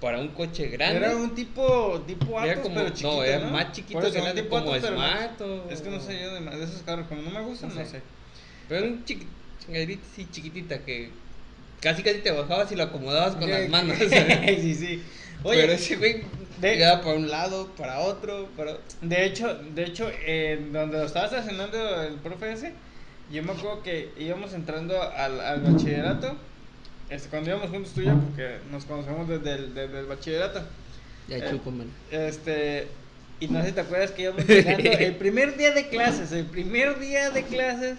para 0.00 0.18
un 0.18 0.28
coche 0.28 0.68
grande. 0.68 0.98
Era 0.98 1.16
un 1.16 1.34
tipo, 1.34 2.02
tipo 2.06 2.40
Era 2.42 2.52
Atos, 2.52 2.62
como- 2.64 2.74
pero 2.74 2.88
no, 2.88 2.94
chiquito, 2.94 3.24
era 3.24 3.38
¿no? 3.46 3.50
más 3.52 3.72
chiquito 3.72 4.00
que 4.00 4.10
grande, 4.10 4.42
tipo 4.42 4.58
como 4.58 4.72
Atos, 4.74 4.88
Smart 4.90 5.40
o- 5.40 5.70
Es 5.70 5.80
que 5.80 5.90
no 5.90 6.00
sé 6.00 6.20
yo 6.20 6.34
de, 6.34 6.40
de 6.58 6.64
esos 6.64 6.82
carros, 6.82 7.06
como 7.06 7.22
no 7.22 7.30
me 7.30 7.40
gustan, 7.42 7.68
No 7.70 7.76
no 7.76 7.84
sé. 7.84 7.90
sé. 7.92 8.02
Pero 8.68 8.84
era 8.84 8.92
un 8.94 9.04
chiqui- 9.04 9.26
chingaderita 9.64 10.02
así 10.12 10.26
chiquitita 10.30 10.78
que 10.84 11.10
casi 11.80 12.02
casi 12.02 12.18
te 12.18 12.30
bajabas 12.32 12.70
y 12.72 12.76
lo 12.76 12.82
acomodabas 12.84 13.34
con 13.34 13.44
Ok, 13.44 13.48
las 13.50 13.68
manos. 13.68 13.96
sí, 14.60 14.74
sí. 14.74 15.02
Oye, 15.44 15.60
pero 15.60 15.72
ese 15.72 15.96
güey 15.96 16.22
de- 16.60 16.72
llegaba 16.74 17.00
para 17.02 17.14
un 17.16 17.28
lado, 17.28 17.68
para 17.76 18.00
otro, 18.00 18.48
para... 18.56 18.78
De 19.00 19.24
hecho, 19.24 19.54
de 19.54 19.84
hecho, 19.84 20.10
en 20.26 20.72
donde 20.72 20.98
lo 20.98 21.04
estaba 21.04 21.26
estacionando 21.26 22.02
el 22.02 22.14
profe 22.14 22.52
ese, 22.52 22.72
yo 23.30 23.42
me 23.42 23.52
acuerdo 23.52 23.82
que 23.82 24.10
íbamos 24.18 24.52
entrando 24.52 25.00
al, 25.02 25.40
al 25.40 25.60
bachillerato, 25.62 26.36
este, 27.14 27.28
cuando 27.28 27.50
íbamos 27.50 27.70
juntos 27.70 27.92
tú 27.92 28.00
y 28.00 28.06
yo, 28.06 28.14
porque 28.18 28.58
nos 28.70 28.84
conocemos 28.84 29.28
desde 29.28 29.52
el, 29.54 29.74
desde 29.74 29.98
el 30.00 30.06
bachillerato. 30.06 30.62
Ya 31.28 31.38
Eh, 31.38 31.46
chúpamelo. 31.50 31.90
Este, 32.10 32.88
y 33.40 33.48
no 33.48 33.60
sé 33.60 33.68
si 33.68 33.72
te 33.74 33.80
acuerdas 33.80 34.10
que 34.12 34.22
íbamos 34.22 34.46
llegando 34.46 34.90
el 34.98 35.16
primer 35.16 35.56
día 35.56 35.72
de 35.72 35.88
clases, 35.88 36.32
el 36.32 36.46
primer 36.46 36.98
día 36.98 37.30
de 37.30 37.42
clases, 37.44 37.98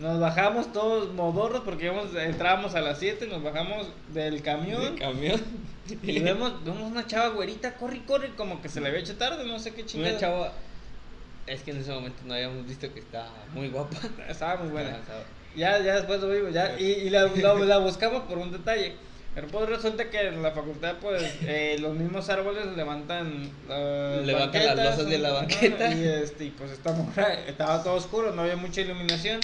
nos 0.00 0.20
bajamos 0.20 0.72
todos 0.72 1.12
modorros 1.14 1.62
porque 1.64 1.86
íbamos, 1.86 2.14
entrábamos 2.14 2.74
a 2.74 2.80
las 2.80 2.98
7, 2.98 3.26
nos 3.26 3.42
bajamos 3.42 3.88
del 4.14 4.42
camión 4.42 4.94
De 4.94 5.00
camión. 5.00 5.40
y 6.02 6.20
vemos, 6.20 6.64
vemos 6.64 6.82
una 6.82 7.06
chava 7.06 7.28
güerita, 7.30 7.74
corre, 7.74 8.02
corre, 8.06 8.30
como 8.36 8.60
que 8.62 8.68
se 8.68 8.80
le 8.80 8.88
había 8.88 9.00
hecho 9.00 9.16
tarde, 9.16 9.44
no 9.46 9.58
sé 9.58 9.72
qué 9.74 9.84
chingada. 9.84 10.10
Una 10.12 10.20
chava... 10.20 10.52
Es 11.46 11.62
que 11.62 11.70
en 11.70 11.78
ese 11.78 11.90
momento 11.92 12.18
no 12.26 12.34
habíamos 12.34 12.66
visto 12.66 12.92
que 12.92 13.00
estaba 13.00 13.30
muy 13.54 13.68
guapa. 13.70 13.96
Estaba 14.28 14.62
muy 14.62 14.70
buena. 14.70 14.90
Estaba- 14.98 15.24
Ya, 15.58 15.78
ya 15.82 15.96
después 15.96 16.20
lo 16.20 16.28
vimos, 16.30 16.52
ya, 16.54 16.76
y, 16.78 16.84
y 16.84 17.10
la, 17.10 17.26
la, 17.26 17.54
la 17.54 17.78
buscamos 17.78 18.22
por 18.22 18.38
un 18.38 18.52
detalle. 18.52 18.94
Pero 19.34 19.46
pues 19.48 19.68
resulta 19.68 20.10
que 20.10 20.20
en 20.28 20.42
la 20.42 20.50
facultad, 20.52 20.96
pues, 21.00 21.22
eh, 21.42 21.76
los 21.78 21.94
mismos 21.94 22.28
árboles 22.28 22.66
levantan 22.76 23.50
las 23.68 24.26
Levantan 24.26 24.66
las 24.66 24.76
losas 24.76 25.06
de 25.10 25.18
la 25.18 25.30
banqueta. 25.32 25.92
Y 25.94 26.04
este, 26.08 26.46
y, 26.46 26.50
pues 26.50 26.72
estamos, 26.72 27.06
estaba 27.46 27.82
todo 27.84 27.94
oscuro, 27.94 28.32
no 28.32 28.42
había 28.42 28.56
mucha 28.56 28.80
iluminación. 28.80 29.40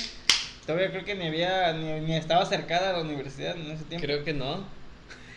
Todavía 0.66 0.90
creo 0.90 1.04
que 1.04 1.14
ni 1.14 1.28
había, 1.28 1.72
ni, 1.74 2.00
ni 2.00 2.16
estaba 2.16 2.44
cercada 2.46 2.90
a 2.90 2.92
la 2.94 3.00
universidad 3.00 3.54
en 3.56 3.70
ese 3.70 3.84
tiempo. 3.84 4.04
Creo 4.06 4.24
que 4.24 4.32
no. 4.32 4.64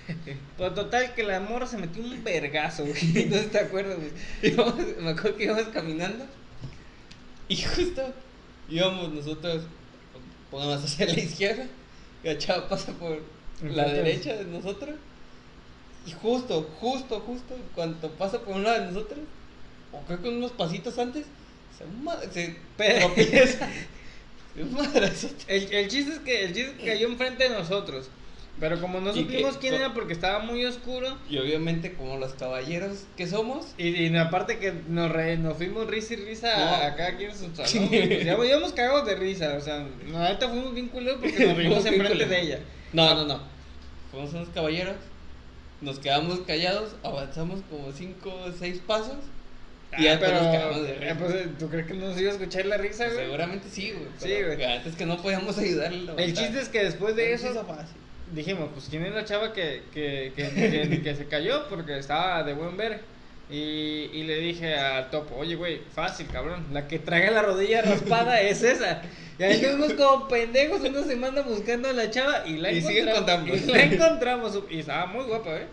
Pues 0.57 0.73
total 0.73 1.13
que 1.13 1.23
la 1.23 1.41
morra 1.41 1.67
se 1.67 1.77
metió 1.77 2.01
un 2.01 2.23
vergazo, 2.23 2.85
güey. 2.85 3.25
No 3.29 3.37
te 3.51 3.59
acuerdas, 3.59 3.97
güey. 3.97 4.11
Íbamos- 4.41 4.97
me 5.01 5.09
acuerdo 5.09 5.35
que 5.37 5.43
íbamos 5.43 5.67
caminando 5.67 6.25
y 7.49 7.57
justo 7.61 8.13
íbamos 8.69 9.09
nosotros 9.13 9.63
ponemos 10.51 10.83
hacia 10.83 11.05
la 11.05 11.19
izquierda, 11.19 11.65
y 12.23 12.27
la 12.27 12.37
chava 12.37 12.67
pasa 12.67 12.91
por 12.93 13.21
la 13.61 13.85
derecha 13.85 14.35
de 14.35 14.45
nosotros. 14.45 14.95
Y 16.05 16.11
justo, 16.11 16.69
justo, 16.79 17.19
justo, 17.19 17.55
cuando 17.75 18.09
pasa 18.11 18.39
por 18.39 18.55
un 18.55 18.63
lado 18.63 18.79
de 18.79 18.91
nosotros, 18.91 19.19
o 19.91 20.01
creo 20.05 20.21
que 20.21 20.29
unos 20.29 20.51
pasitos 20.51 20.97
antes, 20.97 21.25
se, 21.77 21.83
se 22.33 22.55
madrazote. 24.71 25.43
El, 25.47 25.73
el 25.73 25.87
chiste 25.87 26.13
es 26.13 26.19
que 26.19 26.43
el 26.45 26.53
chiste 26.53 26.71
es 26.71 26.77
que 26.77 26.85
cayó 26.85 27.07
enfrente 27.07 27.43
de 27.43 27.49
nosotros. 27.49 28.09
Pero 28.59 28.81
como 28.81 28.99
no 28.99 29.11
¿Y 29.15 29.21
supimos 29.21 29.53
qué? 29.57 29.59
quién 29.69 29.73
era 29.75 29.93
porque 29.93 30.13
estaba 30.13 30.39
muy 30.39 30.65
oscuro. 30.65 31.15
Y 31.29 31.37
obviamente, 31.37 31.93
como 31.93 32.17
los 32.17 32.33
caballeros 32.33 33.03
que 33.15 33.27
somos, 33.27 33.67
Y, 33.77 33.89
y 33.89 34.17
aparte 34.17 34.57
que 34.57 34.73
nos, 34.87 35.11
re- 35.11 35.37
nos 35.37 35.57
fuimos 35.57 35.85
risa 35.87 36.15
y 36.15 36.17
risa 36.17 36.57
No. 36.57 36.63
a, 36.65 36.85
a 36.87 36.95
cada 36.95 37.15
quien 37.17 37.29
en 37.29 37.37
su 37.37 37.55
salón. 37.55 37.89
Pues 37.89 38.25
ya 38.25 38.33
íbamos 38.45 38.73
cagados 38.73 39.05
de 39.05 39.15
risa. 39.15 39.53
O 39.57 39.61
sea, 39.61 39.85
neta 40.05 40.49
fuimos 40.49 40.73
bien 40.73 40.87
culeros 40.89 41.19
porque 41.21 41.45
nos 41.45 41.55
Fuimos 41.55 41.85
enfrente 41.85 42.25
de 42.25 42.41
ella. 42.41 42.59
No, 42.93 43.13
no, 43.13 43.25
no. 43.25 43.41
Fuimos 44.11 44.33
unos 44.33 44.49
caballeros, 44.49 44.95
nos 45.81 45.99
quedamos 45.99 46.39
callados, 46.39 46.95
avanzamos 47.03 47.61
como 47.69 47.91
5 47.91 48.29
o 48.47 48.51
6 48.51 48.81
pasos. 48.87 49.17
Y 49.99 50.03
ya 50.05 50.15
Ah, 50.15 50.17
pero, 50.19 50.33
nos 50.41 50.47
quedamos 50.55 50.81
de 50.81 50.89
eh, 50.93 50.99
risa. 50.99 51.15
pues, 51.19 51.57
¿tú 51.59 51.69
crees 51.69 51.85
que 51.87 51.93
no 51.93 52.07
nos 52.07 52.19
iba 52.19 52.31
a 52.31 52.33
escuchar 52.33 52.65
la 52.65 52.77
risa, 52.77 53.05
güey? 53.05 53.17
Seguramente 53.25 53.67
sí, 53.69 53.91
güey. 53.91 54.07
Sí, 54.17 54.43
güey. 54.43 54.63
Antes 54.63 54.95
que 54.95 55.05
no 55.05 55.17
podíamos 55.21 55.57
ayudarle. 55.59 56.11
El 56.17 56.33
chiste 56.33 56.59
es 56.59 56.69
que 56.69 56.83
después 56.83 57.15
de 57.15 57.37
sí 57.37 57.45
eso 57.47 57.63
fácil. 57.65 57.95
Dijimos, 58.33 58.69
pues 58.73 58.87
quién 58.89 59.05
es 59.05 59.13
la 59.13 59.25
chava 59.25 59.53
que, 59.53 59.83
que, 59.93 60.31
que, 60.35 60.49
que- 60.49 61.01
que 61.03 61.15
se 61.15 61.25
cayó 61.27 61.67
porque 61.69 61.97
estaba 61.97 62.43
de 62.43 62.53
buen 62.53 62.77
ver. 62.77 63.01
Y, 63.49 64.09
y 64.13 64.23
le 64.23 64.39
dije 64.39 64.75
al 64.75 65.09
topo, 65.09 65.35
oye, 65.37 65.55
güey, 65.55 65.79
fácil, 65.95 66.27
cabrón. 66.27 66.65
La 66.73 66.87
que 66.87 66.99
traga 66.99 67.31
la 67.31 67.41
rodilla 67.41 67.81
raspada 67.81 68.41
es 68.41 68.61
esa. 68.61 69.01
Y 69.39 69.43
ahí 69.43 69.53
estuvimos 69.53 69.93
como 69.93 70.27
pendejos 70.27 70.81
una 70.81 71.03
semana 71.03 71.41
buscando 71.43 71.87
a 71.87 71.93
la 71.93 72.09
chava 72.09 72.43
y 72.45 72.57
la 72.57 72.71
Y 72.73 72.79
encontramos. 72.79 73.49
Y 73.49 73.65
la 73.71 73.83
encontramos. 73.83 74.59
Y 74.69 74.79
estaba 74.79 75.05
muy 75.05 75.23
guapa, 75.25 75.55
¿eh? 75.55 75.67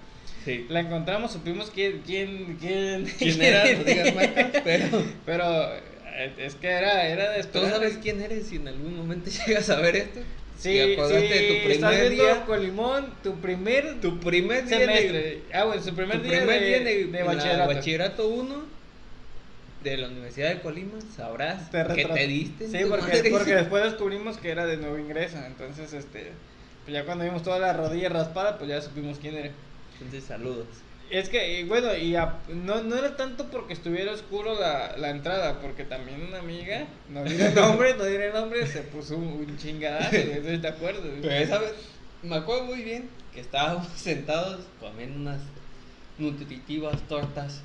Sí. 0.44 0.66
La 0.68 0.80
encontramos, 0.80 1.32
supimos 1.32 1.70
quién, 1.74 2.02
quién, 2.06 2.58
quién, 2.60 3.06
¿Quién 3.18 3.42
era? 3.42 3.64
No 3.64 3.82
digas 3.84 4.14
marcas, 4.14 4.50
pero. 4.62 5.02
Pero 5.24 5.74
eh, 6.16 6.32
es 6.38 6.54
que 6.56 6.68
era, 6.68 7.08
era 7.08 7.30
de 7.30 7.42
¿Tú 7.42 7.58
esperar. 7.58 7.70
sabes 7.70 7.98
quién 8.00 8.20
eres 8.20 8.46
si 8.46 8.56
en 8.56 8.68
algún 8.68 8.94
momento 8.96 9.30
llegas 9.46 9.68
a 9.70 9.80
ver 9.80 9.96
esto? 9.96 10.20
Sí, 10.56 10.70
y 10.70 10.92
acordaste 10.94 11.28
sí, 11.28 11.34
de 11.34 11.60
tu 11.60 11.64
primer 11.68 12.10
día. 12.10 12.44
Colimón, 12.46 13.14
tu 13.22 13.34
primer 13.40 14.00
Tu 14.00 14.18
primer 14.20 14.64
día 14.66 14.78
semestre. 14.78 15.18
de, 15.18 15.42
Ah, 15.52 15.64
bueno, 15.64 15.82
su 15.82 15.94
primer 15.94 16.22
tu 16.22 16.28
día 16.28 16.38
primer 16.38 16.60
de, 16.60 16.66
día 16.66 16.80
de, 16.80 17.04
de 17.06 17.22
bachillerato. 17.22 17.74
bachillerato 17.74 18.28
1 18.28 18.74
de 19.82 19.96
la 19.98 20.08
Universidad 20.08 20.48
de 20.54 20.60
Colima, 20.62 20.98
sabrás 21.14 21.70
Te 21.70 21.84
que 21.94 22.06
te 22.06 22.26
diste. 22.26 22.68
Sí, 22.68 22.78
porque, 22.88 23.28
porque 23.30 23.54
después 23.54 23.84
descubrimos 23.84 24.38
que 24.38 24.50
era 24.50 24.64
de 24.64 24.78
nuevo 24.78 24.98
ingreso. 24.98 25.36
Entonces, 25.46 25.92
este. 25.92 26.32
Pues 26.84 26.94
ya 26.94 27.04
cuando 27.04 27.24
vimos 27.24 27.42
toda 27.42 27.58
la 27.58 27.72
rodilla 27.72 28.08
raspada, 28.08 28.56
pues 28.58 28.70
ya 28.70 28.80
supimos 28.80 29.18
quién 29.18 29.34
era. 29.36 29.50
Entonces, 29.94 30.24
saludos. 30.24 30.66
Es 31.10 31.28
que, 31.28 31.64
bueno, 31.68 31.94
y 31.96 32.16
a- 32.16 32.38
no, 32.48 32.82
no 32.82 32.96
era 32.96 33.16
tanto 33.16 33.48
porque 33.50 33.72
estuviera 33.74 34.12
oscuro 34.12 34.58
la, 34.58 34.96
la 34.96 35.10
entrada, 35.10 35.60
porque 35.60 35.84
también 35.84 36.22
una 36.22 36.38
amiga, 36.38 36.86
no 37.10 37.22
diré 37.24 37.50
nombre, 37.54 37.94
no 37.94 38.04
diré 38.04 38.32
nombre, 38.32 38.66
se 38.66 38.80
puso 38.82 39.16
un, 39.16 39.24
un 39.28 39.58
chingadazo, 39.58 40.16
¿estás 40.16 40.62
de 40.62 40.68
acuerdo? 40.68 41.02
Pero 41.20 41.34
esa 41.34 41.58
vez, 41.58 41.72
me 42.22 42.36
acuerdo 42.36 42.64
muy 42.64 42.82
bien 42.82 43.08
que 43.32 43.40
estábamos 43.40 43.86
sentados 43.96 44.60
comiendo 44.80 45.20
unas 45.20 45.40
nutritivas 46.18 47.00
tortas 47.08 47.60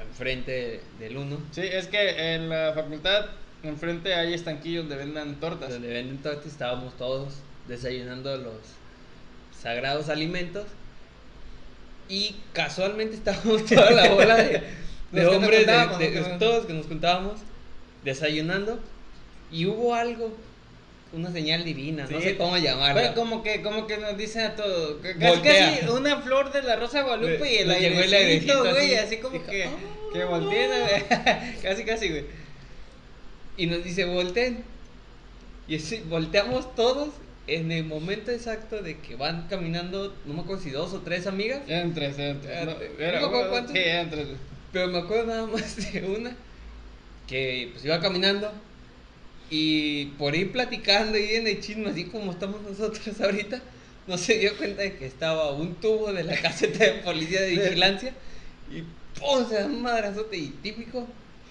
enfrente 0.00 0.80
del 0.98 1.16
uno, 1.16 1.38
Sí, 1.52 1.62
es 1.62 1.86
que 1.86 2.34
en 2.34 2.48
la 2.48 2.72
facultad, 2.74 3.26
enfrente 3.62 4.14
hay 4.14 4.34
estanquillos 4.34 4.88
donde 4.88 4.96
vendan 5.04 5.36
tortas. 5.40 5.70
donde 5.70 5.88
venden 5.88 6.18
tortas, 6.18 6.46
estábamos 6.46 6.96
todos 6.96 7.34
desayunando 7.68 8.36
los 8.36 8.60
sagrados 9.62 10.08
alimentos 10.08 10.64
y 12.08 12.36
casualmente 12.52 13.16
estábamos 13.16 13.64
toda 13.66 13.90
la 13.90 14.08
bola 14.10 14.36
de, 14.36 14.62
de 15.12 15.26
hombres, 15.26 15.66
de- 15.66 16.10
de- 16.10 16.20
nos- 16.20 16.38
todos 16.38 16.66
que 16.66 16.72
nos 16.72 16.86
juntábamos 16.86 17.40
desayunando 18.04 18.78
y 19.50 19.66
hubo 19.66 19.94
algo, 19.94 20.32
una 21.12 21.30
señal 21.32 21.64
divina, 21.64 22.06
no 22.10 22.18
Sí. 22.18 22.22
sé 22.24 22.36
cómo 22.36 22.56
llamarla. 22.58 23.14
Como 23.14 23.42
que, 23.42 23.62
como 23.62 23.86
que 23.86 23.96
nos 23.98 24.16
dice 24.16 24.42
a 24.42 24.54
todo, 24.56 25.00
que 25.00 25.16
casi, 25.16 25.40
casi 25.40 25.88
una 25.88 26.20
flor 26.20 26.52
de 26.52 26.62
la 26.62 26.76
rosa 26.76 26.98
de 26.98 27.04
Guadalupe 27.04 27.52
y 27.52 27.58
el 27.58 27.70
airecito, 27.70 28.60
güey, 28.60 28.94
así. 28.94 29.06
así 29.06 29.16
como 29.18 29.32
Dijo, 29.34 29.46
que, 29.46 29.64
"Ah". 29.64 29.70
que 30.12 30.24
volteen, 30.24 30.70
casi, 31.62 31.84
casi, 31.84 32.08
güey. 32.10 32.24
y 33.56 33.66
nos 33.66 33.82
dice 33.84 34.04
volteen. 34.04 34.64
Y 35.68 35.76
así, 35.76 36.02
volteamos 36.08 36.74
todos 36.76 37.08
en 37.48 37.70
el 37.70 37.84
momento 37.84 38.30
exacto 38.32 38.82
de 38.82 38.98
que 38.98 39.14
van 39.14 39.46
caminando, 39.48 40.14
no 40.26 40.34
me 40.34 40.40
acuerdo 40.40 40.62
si 40.62 40.70
dos 40.70 40.92
o 40.94 41.00
tres 41.02 41.26
amigas, 41.26 41.60
Eran 41.68 41.94
tres, 41.94 42.18
eran 42.18 42.40
tres. 42.40 42.52
Eran 42.52 42.66
No, 42.66 42.74
tres. 42.76 42.90
era- 42.98 43.20
¿No 43.20 43.30
me 43.30 43.36
acuerdo 43.36 43.50
cuántos? 43.50 43.72
Sí, 43.72 43.78
eran 43.78 44.10
tres. 44.10 44.26
pero 44.72 44.88
me 44.88 44.98
acuerdo 44.98 45.26
nada 45.26 45.46
más 45.46 45.92
de 45.92 46.04
una 46.06 46.36
que 47.28 47.70
pues 47.72 47.84
iba 47.84 48.00
caminando 48.00 48.52
y 49.50 50.06
por 50.18 50.34
ir 50.34 50.50
platicando 50.52 51.18
y 51.18 51.34
en 51.34 51.46
el 51.46 51.60
chisme, 51.60 51.88
así 51.90 52.04
como 52.04 52.32
estamos 52.32 52.62
nosotros 52.62 53.20
ahorita, 53.20 53.60
no 54.08 54.18
se 54.18 54.38
dio 54.38 54.56
cuenta 54.56 54.82
de 54.82 54.96
que 54.96 55.06
estaba 55.06 55.52
un 55.52 55.74
tubo 55.76 56.12
de 56.12 56.24
la 56.24 56.36
caseta 56.40 56.84
de 56.84 56.92
policía 57.04 57.42
de 57.42 57.50
vigilancia 57.50 58.12
y 58.70 58.82
¡pum! 59.18 59.48
se 59.48 59.54
da 59.56 59.66
un 59.66 59.82
madrazote 59.82 60.36
y 60.36 60.48
típico 60.62 61.06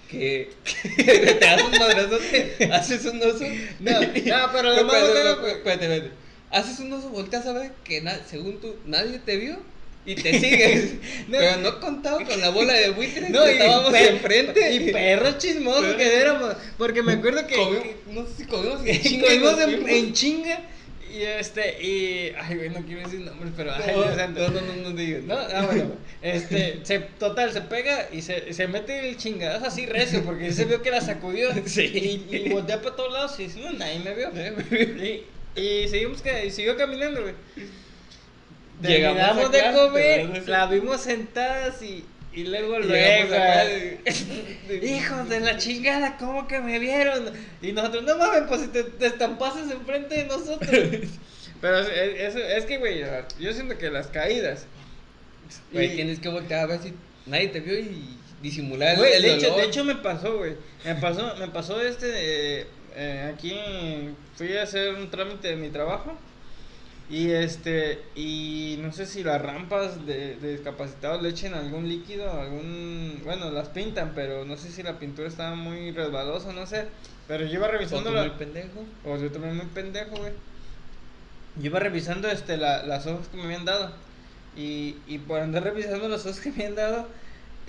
que, 0.08 0.50
que 0.96 1.02
te 1.04 1.34
das 1.44 1.62
un 1.62 1.70
madrazote, 1.72 2.70
haces 2.72 3.04
un 3.06 3.22
oso. 3.22 3.44
No, 3.80 4.00
no, 4.00 4.52
pero 4.52 4.74
lo 4.76 4.84
más 4.84 4.96
espérate, 4.96 5.40
bueno, 5.40 5.56
espérate, 5.56 5.84
espérate. 5.84 6.10
Haces 6.50 6.78
un 6.80 6.92
oso, 6.92 7.08
volteas 7.10 7.46
a 7.46 7.52
ver 7.52 7.72
que 7.84 8.00
na- 8.00 8.20
según 8.28 8.60
tú 8.60 8.76
nadie 8.86 9.18
te 9.18 9.36
vio 9.36 9.58
y 10.04 10.14
te 10.14 10.32
sigues. 10.40 10.92
No. 11.28 11.38
Pero 11.38 11.56
no 11.58 11.80
contaba 11.80 12.24
con 12.24 12.40
la 12.40 12.50
bola 12.50 12.72
de 12.74 12.90
buitres 12.90 13.30
No, 13.30 13.42
que 13.44 13.50
y 13.50 13.52
estábamos 13.58 13.90
per- 13.92 14.12
enfrente. 14.12 14.72
Y 14.74 14.92
perros 14.92 15.38
chismosos 15.38 15.82
Pero- 15.84 15.96
que 15.98 16.16
éramos. 16.16 16.54
Porque 16.78 17.02
me 17.02 17.12
acuerdo 17.14 17.46
que. 17.46 17.56
Comi- 17.56 17.92
no 18.12 18.26
sé 18.26 18.32
si 18.38 18.44
comimos 18.44 18.80
en 18.86 19.02
chinga 19.02 19.26
comimos 19.26 19.90
en 19.90 20.12
chinga. 20.12 20.60
Y 21.16 21.22
este, 21.22 21.82
y. 21.82 22.34
Ay, 22.38 22.56
güey, 22.56 22.68
no 22.68 22.80
quiero 22.84 23.00
decir 23.00 23.20
nombres, 23.20 23.52
pero. 23.56 23.72
Ay, 23.72 23.94
No, 23.94 24.14
santo. 24.14 24.48
no, 24.50 24.60
no, 24.60 24.60
no, 24.60 24.82
no 24.82 24.90
digas. 24.90 25.22
No, 25.24 25.34
ah, 25.34 25.62
bueno, 25.66 25.92
este, 26.20 26.80
se, 26.84 26.98
total, 26.98 27.52
se 27.52 27.62
pega 27.62 28.08
y 28.12 28.20
se, 28.20 28.52
se 28.52 28.68
mete 28.68 29.08
el 29.08 29.16
chingadazo 29.16 29.66
así 29.66 29.86
recio, 29.86 30.22
porque 30.24 30.52
se 30.52 30.66
vio 30.66 30.82
que 30.82 30.90
la 30.90 31.00
sacudió. 31.00 31.48
Sí. 31.66 32.26
Y, 32.30 32.36
y 32.36 32.48
voltea 32.50 32.82
para 32.82 32.96
todos 32.96 33.12
lados 33.12 33.40
y 33.40 33.44
dice, 33.44 33.60
no, 33.60 33.72
nadie 33.72 34.00
me 34.00 34.14
vio. 34.14 34.30
Y, 35.02 35.24
y 35.60 35.88
seguimos 35.88 36.20
que, 36.20 36.46
y 36.46 36.50
siguió 36.50 36.76
caminando, 36.76 37.22
güey. 37.22 37.34
Llegamos 38.82 39.50
de 39.52 39.62
comer, 39.72 40.48
la 40.48 40.66
vimos 40.66 41.00
sentadas 41.00 41.80
y, 41.82 42.04
y 42.36 42.44
luego, 42.44 42.78
Llegamos 42.78 43.30
luego, 43.30 44.86
Hijos 44.86 45.28
de 45.28 45.40
la 45.40 45.56
chingada, 45.56 46.16
¿cómo 46.18 46.46
que 46.46 46.60
me 46.60 46.78
vieron? 46.78 47.32
Y 47.62 47.72
nosotros, 47.72 48.04
no 48.04 48.16
mames, 48.18 48.42
pues 48.48 48.60
si 48.60 48.68
te, 48.68 48.84
te 48.84 49.06
estampases 49.06 49.70
enfrente 49.70 50.14
de 50.16 50.24
nosotros. 50.26 50.70
Pero 51.60 51.78
es, 51.80 51.88
es, 51.88 52.36
es 52.36 52.64
que, 52.66 52.78
güey, 52.78 53.02
yo 53.40 53.52
siento 53.52 53.78
que 53.78 53.90
las 53.90 54.08
caídas. 54.08 54.66
Güey, 55.72 55.92
y- 55.92 55.96
tienes 55.96 56.20
que 56.20 56.28
voltear 56.28 56.60
a 56.60 56.66
ver 56.66 56.80
si 56.82 56.92
nadie 57.24 57.48
te 57.48 57.60
vio 57.60 57.78
y 57.78 58.18
disimular 58.42 58.90
el, 58.92 58.98
Güey, 58.98 59.12
el 59.14 59.22
de, 59.22 59.34
hecho, 59.34 59.56
de 59.56 59.64
hecho 59.64 59.84
me 59.84 59.94
pasó, 59.96 60.36
güey. 60.36 60.54
Me 60.84 60.94
pasó, 60.96 61.34
me 61.36 61.48
pasó 61.48 61.80
este. 61.80 62.60
eh, 62.60 62.66
eh, 62.94 63.32
aquí 63.34 63.54
fui 64.36 64.56
a 64.56 64.62
hacer 64.62 64.94
un 64.94 65.10
trámite 65.10 65.48
de 65.48 65.56
mi 65.56 65.70
trabajo. 65.70 66.16
Y 67.08 67.30
este. 67.30 68.02
Y 68.16 68.78
no 68.82 68.92
sé 68.92 69.06
si 69.06 69.22
las 69.22 69.40
rampas 69.40 70.06
de, 70.06 70.36
de 70.36 70.52
discapacitados 70.52 71.22
le 71.22 71.28
echen 71.28 71.54
algún 71.54 71.88
líquido, 71.88 72.30
algún. 72.32 73.20
Bueno, 73.24 73.50
las 73.50 73.68
pintan, 73.68 74.12
pero 74.14 74.44
no 74.44 74.56
sé 74.56 74.70
si 74.70 74.82
la 74.82 74.98
pintura 74.98 75.28
estaba 75.28 75.54
muy 75.54 75.92
resbalosa, 75.92 76.52
no 76.52 76.66
sé. 76.66 76.86
Pero 77.28 77.44
yo 77.46 77.54
iba 77.54 77.68
revisando 77.68 78.10
la. 78.10 78.36
pendejo. 78.36 78.84
O 79.04 79.16
yo 79.16 79.30
también 79.30 79.56
muy 79.56 79.66
pendejo, 79.66 80.16
güey. 80.16 80.32
Yo 81.56 81.66
iba 81.66 81.78
revisando 81.78 82.28
este, 82.28 82.56
la, 82.56 82.84
las 82.84 83.06
hojas 83.06 83.28
que 83.28 83.36
me 83.36 83.44
habían 83.44 83.64
dado. 83.64 83.92
Y, 84.56 84.96
y 85.06 85.18
por 85.18 85.40
andar 85.40 85.62
revisando 85.62 86.08
las 86.08 86.26
hojas 86.26 86.40
que 86.40 86.50
me 86.50 86.56
habían 86.56 86.74
dado, 86.74 87.06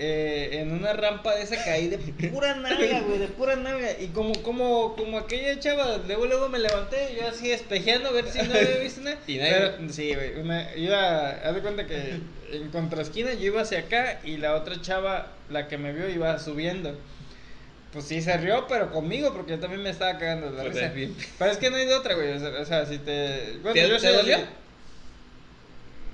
eh, 0.00 0.50
en 0.60 0.72
una 0.72 0.92
rampa 0.92 1.34
de 1.34 1.42
esa 1.42 1.56
caí 1.64 1.88
de 1.88 1.98
pura 2.28 2.54
nalga, 2.54 3.00
güey, 3.06 3.18
de 3.18 3.26
pura 3.28 3.56
nalga. 3.56 3.90
Y 3.98 4.08
como, 4.08 4.32
como, 4.42 4.94
como 4.96 5.18
aquella 5.18 5.58
chava, 5.58 5.98
luego, 6.06 6.26
luego 6.26 6.48
me 6.48 6.58
levanté, 6.58 7.16
yo 7.20 7.26
así 7.28 7.50
espejeando 7.50 8.08
a 8.10 8.12
ver 8.12 8.28
si 8.30 8.38
no 8.42 8.54
había 8.54 8.78
visto 8.78 9.00
nada. 9.00 9.16
Y 9.26 9.38
nadie- 9.38 9.50
Pero, 9.76 9.92
sí, 9.92 10.14
güey, 10.14 10.36
una, 10.40 10.74
iba, 10.76 11.30
haz 11.30 11.54
de 11.54 11.60
cuenta 11.62 11.86
que 11.86 12.20
en 12.52 12.70
contraesquina 12.70 13.34
yo 13.34 13.46
iba 13.46 13.62
hacia 13.62 13.80
acá 13.80 14.20
y 14.24 14.36
la 14.36 14.54
otra 14.54 14.80
chava, 14.80 15.32
la 15.50 15.66
que 15.68 15.78
me 15.78 15.92
vio, 15.92 16.08
iba 16.08 16.38
subiendo. 16.38 16.96
Pues 17.92 18.04
sí 18.04 18.20
se 18.20 18.36
rió, 18.36 18.66
pero 18.68 18.92
conmigo, 18.92 19.32
porque 19.32 19.52
yo 19.52 19.60
también 19.60 19.82
me 19.82 19.88
estaba 19.90 20.18
cagando 20.18 20.50
de 20.52 20.56
la 20.58 20.64
risa. 20.64 20.92
Pero 21.38 21.50
es 21.50 21.56
que 21.56 21.70
no 21.70 21.76
hay 21.76 21.86
de 21.86 21.94
otra, 21.94 22.14
güey. 22.14 22.32
O 22.32 22.64
sea, 22.66 22.84
si 22.84 22.98
te. 22.98 23.54
Bueno, 23.62 23.72
¿Te- 23.72 23.88
yo 23.88 23.94
te 23.94 24.00
soy 24.00 24.12
dolió? 24.14 24.38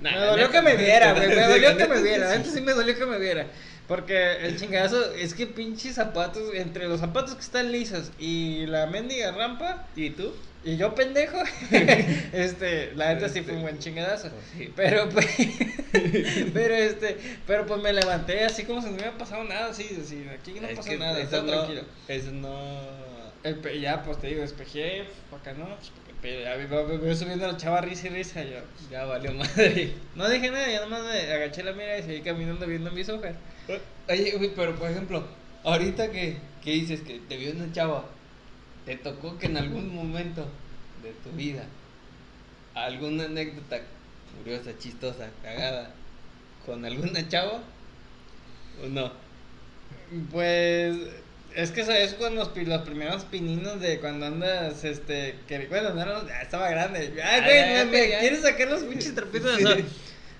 Nah, 0.01 0.11
me 0.11 0.19
dolió 0.25 0.47
neta, 0.47 0.51
que 0.51 0.61
me 0.61 0.75
viera, 0.77 1.13
güey. 1.13 1.27
Me 1.27 1.47
dolió 1.47 1.77
que 1.77 1.87
me 1.87 2.01
viera. 2.01 2.31
Antes 2.31 2.53
sí 2.53 2.61
me 2.61 2.73
dolió 2.73 2.97
que 2.97 3.05
me 3.05 3.17
viera. 3.19 3.45
Porque 3.87 4.37
el 4.45 4.57
chingazo 4.57 5.13
es 5.13 5.33
que 5.33 5.45
pinches 5.45 5.95
zapatos, 5.95 6.53
entre 6.55 6.87
los 6.87 6.99
zapatos 6.99 7.35
que 7.35 7.41
están 7.41 7.71
lisos 7.71 8.11
y 8.17 8.65
la 8.65 8.87
mendiga 8.87 9.31
rampa, 9.31 9.87
¿Y 9.95 10.09
tú? 10.11 10.33
Y 10.63 10.77
yo 10.77 10.95
pendejo, 10.95 11.37
este, 12.33 12.91
la 12.95 13.13
neta 13.13 13.29
sí 13.29 13.41
fue 13.41 13.53
un 13.53 13.61
buen 13.61 13.77
chingadazo. 13.77 14.29
Pues 14.29 14.45
sí. 14.57 14.73
Pero 14.75 15.07
pues, 15.09 15.27
pero 16.53 16.73
este, 16.73 17.17
pero 17.45 17.67
pues 17.67 17.79
me 17.83 17.93
levanté 17.93 18.43
así 18.43 18.63
como 18.63 18.81
si 18.81 18.87
no 18.87 18.95
hubiera 18.95 19.15
pasado 19.15 19.43
nada, 19.43 19.67
así, 19.67 19.87
así, 20.01 20.25
aquí 20.27 20.59
no 20.59 20.67
Es 20.67 20.77
pasa 20.77 20.89
que 20.89 20.97
nada, 20.97 21.19
está 21.19 21.43
no, 21.43 21.51
tranquilo. 21.51 21.83
Eso 22.07 22.31
no. 22.31 22.79
El 23.43 23.61
ya, 23.79 24.01
pues 24.01 24.19
te 24.19 24.25
digo, 24.25 24.41
despejé, 24.41 25.05
para 25.29 25.41
acá 25.43 25.53
no, 25.53 25.67
pues 26.19 26.43
ya 26.43 26.55
me, 26.57 26.67
me, 26.67 26.97
me 26.97 27.15
subiendo 27.15 27.45
la 27.47 27.57
chava 27.57 27.81
risa 27.81 28.07
y 28.07 28.09
risa, 28.09 28.43
yo. 28.43 28.57
Ya 28.89 29.05
valió 29.05 29.31
madre. 29.33 29.93
No 30.15 30.27
dije 30.27 30.49
nada, 30.49 30.67
ya 30.67 30.81
nomás 30.81 31.03
me 31.03 31.31
agaché 31.31 31.61
la 31.61 31.73
mira 31.73 31.99
y 31.99 32.03
seguí 32.03 32.21
caminando 32.21 32.65
viendo 32.65 32.89
mis 32.89 33.07
hojas. 33.09 33.35
Oye, 34.07 34.31
güey, 34.37 34.51
pero 34.55 34.75
por 34.75 34.89
ejemplo, 34.89 35.25
ahorita 35.63 36.11
que, 36.11 36.37
que 36.63 36.71
dices 36.71 37.01
que 37.01 37.19
te 37.27 37.37
vio 37.37 37.51
una 37.51 37.71
chava, 37.71 38.05
¿te 38.85 38.95
tocó 38.97 39.37
que 39.37 39.47
en 39.47 39.57
algún 39.57 39.93
momento 39.95 40.47
de 41.03 41.11
tu 41.23 41.35
vida 41.35 41.65
alguna 42.75 43.25
anécdota 43.25 43.79
curiosa, 44.37 44.77
chistosa, 44.77 45.29
cagada 45.41 45.91
con 46.65 46.85
alguna 46.85 47.27
chava? 47.27 47.61
¿O 48.83 48.87
no? 48.87 49.11
Pues 50.31 50.95
es 51.55 51.71
que 51.71 51.81
eso 51.81 51.91
es 51.93 52.13
cuando 52.15 52.43
los, 52.43 52.55
los 52.67 52.81
primeros 52.81 53.23
pininos 53.25 53.79
de 53.79 53.99
cuando 53.99 54.25
andas, 54.25 54.83
este, 54.83 55.35
que 55.47 55.65
bueno, 55.67 55.93
no, 55.93 56.27
ya 56.27 56.41
estaba 56.41 56.69
grande. 56.69 56.99
Ay, 56.99 57.09
güey, 57.09 57.21
Ay, 57.23 57.41
me, 57.41 57.77
ay, 57.79 57.85
me 57.87 57.97
ay. 58.15 58.19
quieres 58.19 58.41
sacar 58.41 58.67
los 58.67 58.83
pinches 58.83 59.15
trapitos 59.15 59.57
Sí. 59.57 59.63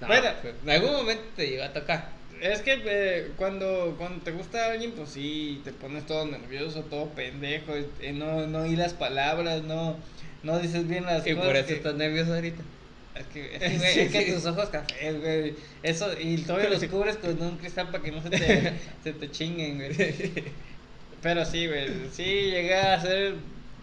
No, 0.01 0.07
Bueno. 0.07 0.29
pues, 0.41 0.53
en 0.61 0.69
algún 0.69 0.91
momento 0.91 1.23
te 1.37 1.47
llegó 1.47 1.63
a 1.63 1.73
tocar. 1.73 2.14
Es 2.41 2.61
que 2.61 2.81
eh, 2.85 3.31
cuando, 3.37 3.95
cuando 3.97 4.23
te 4.23 4.31
gusta 4.31 4.71
alguien, 4.71 4.91
pues 4.91 5.09
sí, 5.09 5.61
te 5.63 5.71
pones 5.71 6.05
todo 6.05 6.25
nervioso, 6.25 6.81
todo 6.83 7.09
pendejo, 7.09 7.73
eh, 8.01 8.11
no, 8.13 8.45
no 8.47 8.59
oí 8.59 8.75
las 8.75 8.93
palabras, 8.93 9.63
no, 9.63 9.95
no 10.43 10.59
dices 10.59 10.87
bien 10.87 11.05
las 11.05 11.25
Y 11.25 11.31
cosas. 11.33 11.45
por 11.47 11.55
eso 11.55 11.67
que- 11.67 11.73
estás 11.75 11.95
nervioso 11.95 12.33
ahorita. 12.33 12.61
Es 13.15 13.25
que, 13.27 13.55
es 13.55 13.61
que, 13.61 13.77
güey, 13.77 13.99
es 13.99 14.11
que 14.11 14.31
tus 14.33 14.45
ojos 14.45 14.69
cafés, 14.69 15.21
güey. 15.21 15.55
Eso, 15.83 16.11
y 16.19 16.37
todavía 16.39 16.69
los 16.69 16.83
cubres 16.85 17.15
con 17.17 17.41
un 17.41 17.57
cristal 17.57 17.89
para 17.89 18.03
que 18.03 18.11
no 18.11 18.21
se 18.21 18.29
te, 18.29 18.73
se 19.03 19.13
te 19.13 19.31
chinguen, 19.31 19.77
güey. 19.77 19.91
Pero 21.21 21.45
sí, 21.45 21.67
güey. 21.67 21.87
Sí, 22.11 22.23
llegué 22.23 22.75
a 22.75 22.95
hacer 22.95 23.35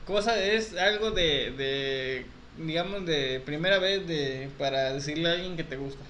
cosas, 0.06 0.36
es 0.38 0.74
algo 0.76 1.10
de, 1.10 1.50
de, 1.52 2.26
digamos, 2.58 3.06
de 3.06 3.40
primera 3.44 3.78
vez 3.78 4.06
de, 4.06 4.48
para 4.58 4.92
decirle 4.92 5.30
a 5.30 5.32
alguien 5.32 5.56
que 5.56 5.64
te 5.64 5.76
gusta. 5.76 6.04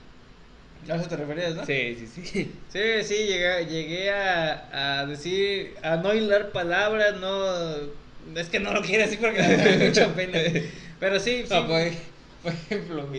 A 0.88 0.96
eso 0.96 1.08
te 1.08 1.16
referías, 1.16 1.54
¿no? 1.54 1.64
Sí, 1.64 1.94
sí, 1.96 2.06
sí. 2.06 2.52
Sí, 2.68 2.80
sí, 3.04 3.14
llegué, 3.26 3.66
llegué 3.66 4.10
a, 4.10 5.00
a 5.00 5.06
decir, 5.06 5.74
a 5.82 5.96
no 5.96 6.12
hilar 6.14 6.50
palabras, 6.52 7.16
no... 7.20 7.92
Es 8.36 8.48
que 8.48 8.60
no 8.60 8.72
lo 8.72 8.82
quiero 8.82 9.04
decir 9.04 9.18
porque 9.20 9.42
me 9.42 9.56
da 9.56 9.86
mucha 9.86 10.14
pena. 10.14 10.38
Pero 11.00 11.20
sí, 11.20 11.44
sí. 11.46 11.54
No, 11.54 11.66
pues, 11.66 11.96
por 12.42 12.52
ejemplo, 12.52 13.12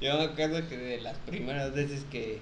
yo 0.00 0.18
me 0.18 0.24
acuerdo 0.24 0.68
que 0.68 0.76
de 0.76 1.00
las 1.00 1.18
primeras 1.18 1.74
veces 1.74 2.04
que, 2.10 2.40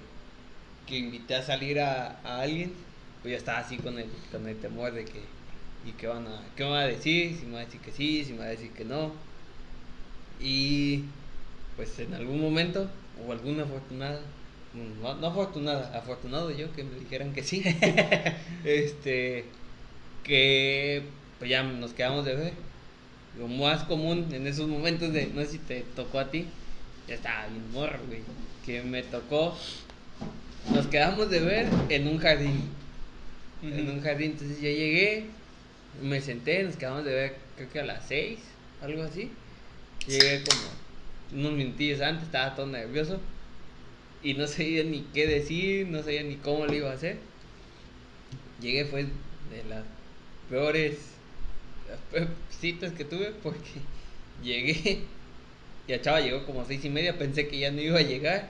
que 0.85 0.97
invité 0.97 1.35
a 1.35 1.43
salir 1.43 1.79
a, 1.79 2.19
a 2.23 2.41
alguien, 2.41 2.73
pues 3.21 3.31
yo 3.31 3.37
estaba 3.37 3.59
así 3.59 3.77
con 3.77 3.99
el, 3.99 4.09
con 4.31 4.47
el 4.47 4.59
temor 4.59 4.93
de 4.93 5.05
que, 5.05 5.19
¿y 5.83 5.93
qué 5.93 6.07
van 6.07 6.27
a, 6.27 6.53
qué 6.55 6.63
me 6.63 6.69
va 6.71 6.81
a 6.81 6.87
decir? 6.87 7.37
Si 7.37 7.45
me 7.45 7.53
va 7.53 7.59
a 7.61 7.65
decir 7.65 7.81
que 7.81 7.91
sí, 7.91 8.23
si 8.25 8.33
me 8.33 8.39
va 8.39 8.45
a 8.45 8.49
decir 8.49 8.73
que 8.73 8.85
no. 8.85 9.13
Y 10.39 11.05
pues 11.75 11.99
en 11.99 12.13
algún 12.13 12.41
momento, 12.41 12.89
o 13.15 13.31
alguna 13.31 13.63
afortunada, 13.63 14.21
no, 14.75 15.15
no 15.15 15.27
afortunada, 15.27 15.97
afortunado 15.97 16.51
yo 16.51 16.71
que 16.73 16.83
me 16.83 16.99
dijeran 16.99 17.33
que 17.33 17.43
sí, 17.43 17.63
este, 18.63 19.45
que 20.23 21.03
pues 21.39 21.49
ya 21.49 21.63
nos 21.63 21.93
quedamos 21.93 22.25
de 22.25 22.35
ver. 22.35 22.53
Lo 23.37 23.47
más 23.47 23.83
común 23.83 24.27
en 24.31 24.47
esos 24.47 24.67
momentos 24.67 25.11
de, 25.11 25.27
no 25.27 25.41
sé 25.41 25.47
si 25.47 25.57
te 25.59 25.83
tocó 25.95 26.19
a 26.19 26.31
ti, 26.31 26.45
ya 27.07 27.15
estaba 27.15 27.47
bien 27.47 27.71
morro, 27.71 27.99
güey, 28.07 28.21
que 28.65 28.81
me 28.81 29.03
tocó, 29.03 29.57
nos 30.73 30.87
quedamos 30.87 31.29
de 31.29 31.39
ver 31.41 31.67
en 31.89 32.07
un 32.07 32.17
jardín, 32.17 32.61
en 33.61 33.89
un 33.89 34.01
jardín, 34.01 34.31
entonces 34.31 34.57
yo 34.57 34.69
llegué, 34.69 35.25
me 36.01 36.21
senté, 36.21 36.63
nos 36.63 36.77
quedamos 36.77 37.03
de 37.03 37.13
ver 37.13 37.35
creo 37.57 37.69
que 37.69 37.79
a 37.81 37.85
las 37.85 38.07
6, 38.07 38.39
algo 38.81 39.03
así, 39.03 39.31
llegué 40.07 40.41
como 40.43 41.41
unos 41.41 41.53
minutillos 41.53 41.99
antes, 41.99 42.23
estaba 42.23 42.55
todo 42.55 42.67
nervioso 42.67 43.19
y 44.25 44.33
no 44.33 44.47
sabía 44.47 44.83
ni 44.83 45.01
qué 45.13 45.27
decir, 45.27 45.87
no 45.87 46.01
sabía 46.01 46.23
ni 46.23 46.35
cómo 46.35 46.65
lo 46.65 46.73
iba 46.73 46.89
a 46.89 46.95
hacer, 46.95 47.17
llegué 48.59 48.85
fue 48.85 49.03
de 49.03 49.63
las 49.69 49.83
peores 50.49 50.97
las 51.87 51.99
peores 52.11 52.29
citas 52.49 52.91
que 52.93 53.05
tuve 53.05 53.33
porque 53.43 53.69
llegué 54.43 55.03
y 55.87 55.91
la 55.91 56.01
chava 56.01 56.21
llegó 56.21 56.43
como 56.47 56.61
a 56.61 56.65
seis 56.65 56.83
y 56.83 56.89
media, 56.89 57.19
pensé 57.19 57.47
que 57.47 57.59
ya 57.59 57.69
no 57.69 57.79
iba 57.79 57.99
a 57.99 58.01
llegar, 58.01 58.49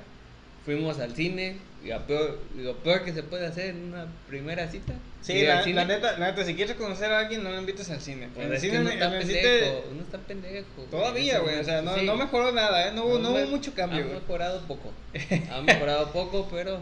fuimos 0.64 1.00
al 1.00 1.14
cine, 1.14 1.58
lo 1.86 2.06
peor, 2.08 2.40
lo 2.58 2.76
peor 2.78 3.04
que 3.04 3.14
se 3.14 3.24
puede 3.24 3.46
hacer 3.46 3.72
en 3.72 3.94
una 3.94 4.08
primera 4.28 4.68
cita. 4.70 4.94
Sí, 5.22 5.44
la, 5.44 5.64
neta, 5.86 6.18
la 6.20 6.32
neta, 6.32 6.44
si 6.46 6.54
quieres 6.56 6.76
conocer 6.76 7.12
a 7.12 7.20
alguien, 7.20 7.44
no 7.44 7.50
lo 7.52 7.60
invites 7.60 7.90
al 7.90 8.00
cine. 8.02 8.30
Pues 8.34 8.46
en 8.48 8.54
el 8.54 8.60
cine, 8.60 8.76
en 8.78 8.88
está 8.88 9.10
pendejo, 9.12 9.40
cine- 9.40 9.84
uno 9.92 10.02
está 10.02 10.18
pendejo. 10.20 10.82
Todavía, 10.92 11.40
güey, 11.40 11.60
o 11.60 11.64
sea, 11.64 11.82
no, 11.82 11.92
momento, 11.92 12.12
no 12.14 12.18
sí. 12.20 12.24
mejoró 12.26 12.52
nada, 12.52 12.88
¿eh? 12.88 12.92
No, 12.94 13.06
hubo- 13.06 13.20
no 13.20 13.30
hubo 13.32 13.38
me- 13.40 13.46
mucho 13.48 13.74
cambio, 13.74 14.00
Ha 14.00 14.04
güey. 14.04 14.20
mejorado 14.20 14.62
poco. 14.68 14.92
Ha 15.52 15.62
mejorado 15.62 16.12
poco, 16.12 16.48
pero 16.52 16.76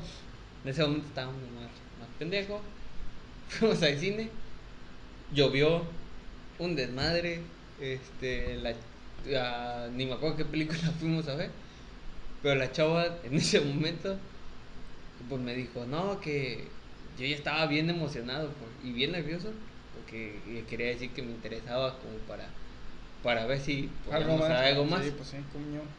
en 0.63 0.69
ese 0.69 0.81
momento 0.81 1.07
estábamos 1.07 1.41
más, 1.55 1.63
más 1.99 2.09
pendejos. 2.19 2.61
Fuimos 3.49 3.81
al 3.83 3.97
cine, 3.99 4.29
llovió, 5.33 5.83
un 6.59 6.75
desmadre. 6.75 7.41
Este, 7.81 8.55
la, 8.57 8.73
la- 9.25 9.89
ni 9.93 10.05
me 10.05 10.13
acuerdo 10.13 10.37
qué 10.37 10.45
película 10.45 10.79
fuimos 10.99 11.27
a 11.27 11.35
ver. 11.35 11.49
Pero 12.41 12.55
la 12.55 12.71
chava 12.71 13.05
en 13.23 13.35
ese 13.35 13.61
momento, 13.61 14.17
pues 15.29 15.41
me 15.41 15.53
dijo, 15.55 15.86
no, 15.86 16.19
que 16.19 16.67
yo 17.17 17.25
ya 17.25 17.36
estaba 17.36 17.65
bien 17.67 17.89
emocionado 17.89 18.49
por- 18.49 18.86
y 18.86 18.91
bien 18.91 19.12
nervioso, 19.12 19.53
porque 19.93 20.41
le 20.47 20.63
quería 20.65 20.88
decir 20.88 21.12
que 21.13 21.21
me 21.21 21.31
interesaba 21.31 21.99
como 21.99 22.17
para, 22.27 22.49
para 23.21 23.45
ver 23.45 23.59
si 23.59 23.89
Algo 24.12 24.38
más. 24.38 24.49
algo 24.51 24.86
más. 24.86 25.05
Sí, 25.05 25.12
pues 25.15 25.29
sí. 25.29 25.38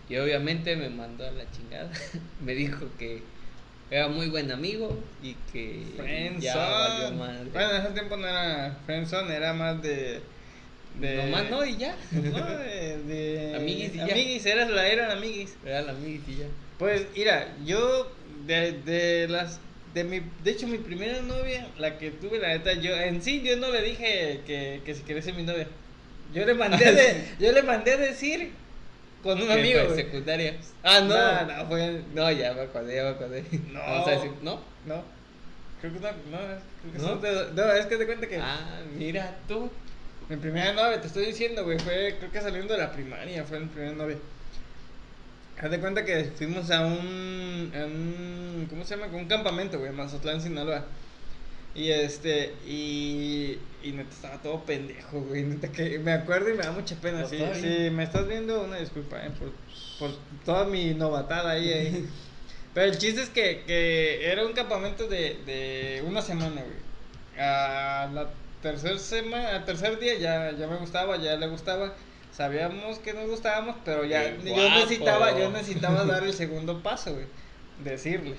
Y 0.09 0.17
obviamente 0.17 0.77
me 0.77 0.91
mandó 0.91 1.27
a 1.27 1.31
la 1.31 1.51
chingada. 1.51 1.91
me 2.41 2.55
dijo 2.55 2.87
que 2.99 3.23
era 3.91 4.09
muy 4.09 4.29
buen 4.29 4.51
amigo 4.51 4.97
y 5.23 5.35
que 5.53 5.93
ya 6.41 6.57
valió 6.57 7.09
Friendzone. 7.09 7.17
madre. 7.17 7.51
Bueno, 7.51 7.71
en 7.71 7.83
ese 7.83 7.91
tiempo 7.93 8.17
no 8.17 8.27
era 8.27 8.77
Friendzone, 8.85 9.35
era 9.35 9.53
más 9.55 9.83
de. 9.83 10.34
De 11.01 11.17
Nomás 11.25 11.51
no 11.51 11.65
y 11.65 11.77
ya. 11.77 11.95
No, 12.13 12.47
de. 12.59 12.99
de 13.07 13.55
Amiguis 13.57 13.95
y 13.95 13.99
ya. 13.99 14.05
Amiguis, 14.05 14.47
eras 14.47 14.71
la 14.71 14.87
eran 14.89 15.11
amiguis. 15.11 15.57
Era 15.65 15.83
la 15.83 15.93
amiga 15.93 16.23
y 16.29 16.37
ya. 16.37 16.47
Pues, 16.79 17.07
mira, 17.17 17.55
yo 17.65 18.11
de, 18.47 18.73
de 18.73 19.29
las. 19.29 19.61
De, 19.95 20.03
mi, 20.05 20.21
de 20.43 20.51
hecho, 20.51 20.67
mi 20.67 20.79
primera 20.79 21.21
novia, 21.23 21.69
la 21.79 21.99
que 21.99 22.11
tuve, 22.11 22.39
la 22.39 22.49
neta, 22.49 22.73
yo 22.73 22.95
en 22.97 23.23
sí, 23.23 23.43
yo 23.43 23.57
no 23.59 23.71
le 23.71 23.81
dije 23.83 24.41
que, 24.45 24.83
que 24.85 24.95
si 24.95 25.03
quería 25.03 25.23
ser 25.23 25.35
mi 25.35 25.45
novia. 25.45 25.69
Yo 26.33 26.45
le 26.45 26.55
mandé, 26.55 26.93
de, 26.93 27.25
yo 27.39 27.53
le 27.53 27.63
mandé 27.63 27.93
a 27.93 27.97
decir 27.99 28.51
con 29.23 29.41
un 29.41 29.47
¿Qué 29.47 29.53
amigo. 29.53 29.81
fue, 29.87 29.95
secundaria. 29.97 30.57
Ah, 30.83 30.99
no. 31.01 31.09
No, 31.47 31.57
no, 31.63 31.67
fue. 31.69 32.03
No, 32.13 32.31
ya 32.33 32.53
me 32.55 32.63
acordé, 32.63 32.97
ya 32.97 33.03
me 33.05 33.09
acordé. 33.11 33.45
No. 33.73 33.79
Vamos 33.87 34.09
a 34.09 34.11
decir, 34.11 34.31
¿no? 34.43 34.61
No. 34.85 35.03
Creo 35.81 35.93
que 35.93 36.01
no, 36.01 36.09
no, 36.09 36.39
creo 36.81 36.93
que 36.93 36.99
¿No? 36.99 37.17
de- 37.17 37.53
no, 37.53 37.73
es 37.73 37.87
que 37.87 37.97
te 37.97 38.07
cuenta 38.07 38.27
que 38.27 38.39
Ah, 38.39 38.81
mira 38.99 39.37
tú. 39.47 39.71
Mi 40.29 40.37
primera 40.37 40.73
novia, 40.73 41.01
te 41.01 41.07
estoy 41.07 41.27
diciendo, 41.27 41.65
güey, 41.65 41.79
fue 41.79 42.17
creo 42.19 42.31
que 42.31 42.41
saliendo 42.41 42.75
de 42.75 42.81
la 42.81 42.93
primaria, 42.93 43.45
fue 43.45 43.61
mi 43.61 43.67
primera 43.67 43.93
novia. 43.93 44.17
Haz 45.61 45.71
de 45.71 45.81
cuenta 45.81 46.05
que 46.05 46.25
fuimos 46.37 46.71
a 46.71 46.85
un, 46.85 47.73
a 47.75 47.85
un 47.85 48.67
¿cómo 48.69 48.85
se 48.85 48.97
llama? 48.97 49.15
Un 49.15 49.27
campamento, 49.27 49.79
güey, 49.79 49.93
Mazatlán, 49.93 50.41
Sinaloa. 50.41 50.85
Y 51.75 51.91
este, 51.91 52.55
y, 52.67 53.59
y 53.83 53.93
neta 53.93 54.11
estaba 54.11 54.43
todo 54.43 54.65
pendejo, 54.65 55.21
güey, 55.23 55.43
neta 55.43 55.73
que 55.73 55.99
me 55.99 56.13
acuerdo 56.13 56.51
y 56.51 56.55
me 56.55 56.63
da 56.63 56.71
mucha 56.71 56.95
pena, 56.97 57.27
sí, 57.27 57.39
sí, 57.55 57.91
me 57.91 58.05
estás 58.05 58.29
viendo, 58.29 58.63
una 58.63 58.77
disculpa, 58.77 59.17
eh, 59.27 59.31
por, 59.37 59.53
por 59.99 60.17
toda 60.45 60.67
mi 60.67 60.95
novatada 60.95 61.51
ahí, 61.51 61.73
ahí. 61.73 62.09
Pero 62.75 62.93
el 62.93 62.99
chiste 62.99 63.23
es 63.23 63.29
que, 63.29 63.65
que 63.67 64.31
era 64.31 64.47
un 64.47 64.53
campamento 64.53 65.09
de, 65.09 65.39
de 65.47 66.05
una 66.07 66.23
semana, 66.23 66.63
güey. 66.63 66.85
A 67.37 68.09
la 68.13 68.29
tercer 68.65 68.99
semana, 68.99 69.51
al 69.57 69.65
tercer 69.67 69.99
día 70.01 70.15
ya, 70.19 70.53
ya 70.53 70.67
me 70.67 70.77
gustaba, 70.79 71.17
ya 71.19 71.37
le 71.37 71.47
gustaba. 71.49 71.95
Sabíamos 72.33 72.99
que 72.99 73.13
nos 73.13 73.29
gustábamos, 73.29 73.77
pero 73.85 74.05
ya 74.05 74.37
Qué 74.39 74.49
yo 74.49 74.55
guapo. 74.55 74.71
necesitaba, 74.71 75.39
yo 75.39 75.51
necesitaba 75.51 76.05
dar 76.05 76.25
el 76.25 76.33
segundo 76.43 76.83
paso, 76.83 77.13
güey. 77.13 77.27
Decirle. 77.85 78.35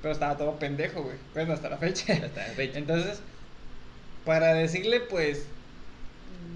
Pero 0.00 0.12
estaba 0.12 0.38
todo 0.38 0.58
pendejo, 0.58 1.02
güey. 1.02 1.16
Bueno, 1.34 1.52
hasta 1.52 1.68
la 1.68 1.76
fecha. 1.76 2.12
Hasta 2.14 2.46
la 2.48 2.54
fecha. 2.54 2.78
Entonces, 2.78 3.20
para 4.24 4.54
decirle, 4.54 5.00
pues, 5.00 5.46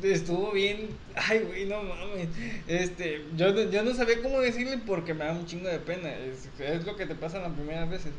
estuvo 0.02 0.52
bien. 0.52 0.88
Ay, 1.16 1.40
güey, 1.40 1.66
no 1.66 1.82
mames. 1.82 2.28
Este, 2.68 3.24
yo, 3.36 3.70
yo 3.70 3.82
no 3.82 3.92
sabía 3.92 4.22
cómo 4.22 4.40
decirle 4.40 4.78
porque 4.86 5.14
me 5.14 5.24
da 5.24 5.32
un 5.32 5.46
chingo 5.46 5.68
de 5.68 5.80
pena. 5.80 6.14
Es, 6.14 6.48
es 6.60 6.86
lo 6.86 6.96
que 6.96 7.06
te 7.06 7.14
pasa 7.14 7.40
las 7.40 7.52
primeras 7.52 7.90
veces. 7.90 8.12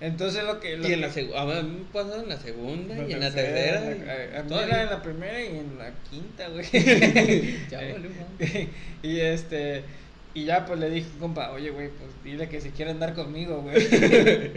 Entonces 0.00 0.44
lo 0.44 0.60
que... 0.60 0.76
Lo 0.78 0.88
y 0.88 0.94
en 0.94 1.02
la 1.02 1.10
segunda, 1.10 1.42
a 1.42 1.62
mí 1.62 1.78
me 1.78 1.92
pasó 1.92 2.22
en 2.22 2.28
la 2.30 2.38
segunda 2.38 2.94
y 3.06 3.12
en 3.12 3.20
la 3.20 3.30
tercera. 3.30 3.80
A, 3.80 4.40
a 4.40 4.42
mí 4.42 4.54
era 4.54 4.82
en 4.82 4.90
la 4.90 5.02
primera 5.02 5.42
y 5.42 5.58
en 5.58 5.78
la 5.78 5.92
quinta, 6.08 6.48
güey. 6.48 6.64
Ya 7.70 7.82
Eh, 7.82 7.92
valió, 7.92 8.10
madre. 8.10 8.68
y 9.02 9.20
este... 9.20 9.84
Y 10.32 10.44
ya 10.44 10.64
pues 10.64 10.78
le 10.78 10.88
dije, 10.90 11.08
compa, 11.18 11.50
oye, 11.50 11.70
güey, 11.70 11.88
pues 11.88 12.10
dile 12.22 12.48
que 12.48 12.60
si 12.60 12.70
quiere 12.70 12.92
andar 12.92 13.14
conmigo, 13.14 13.62
güey. 13.62 13.76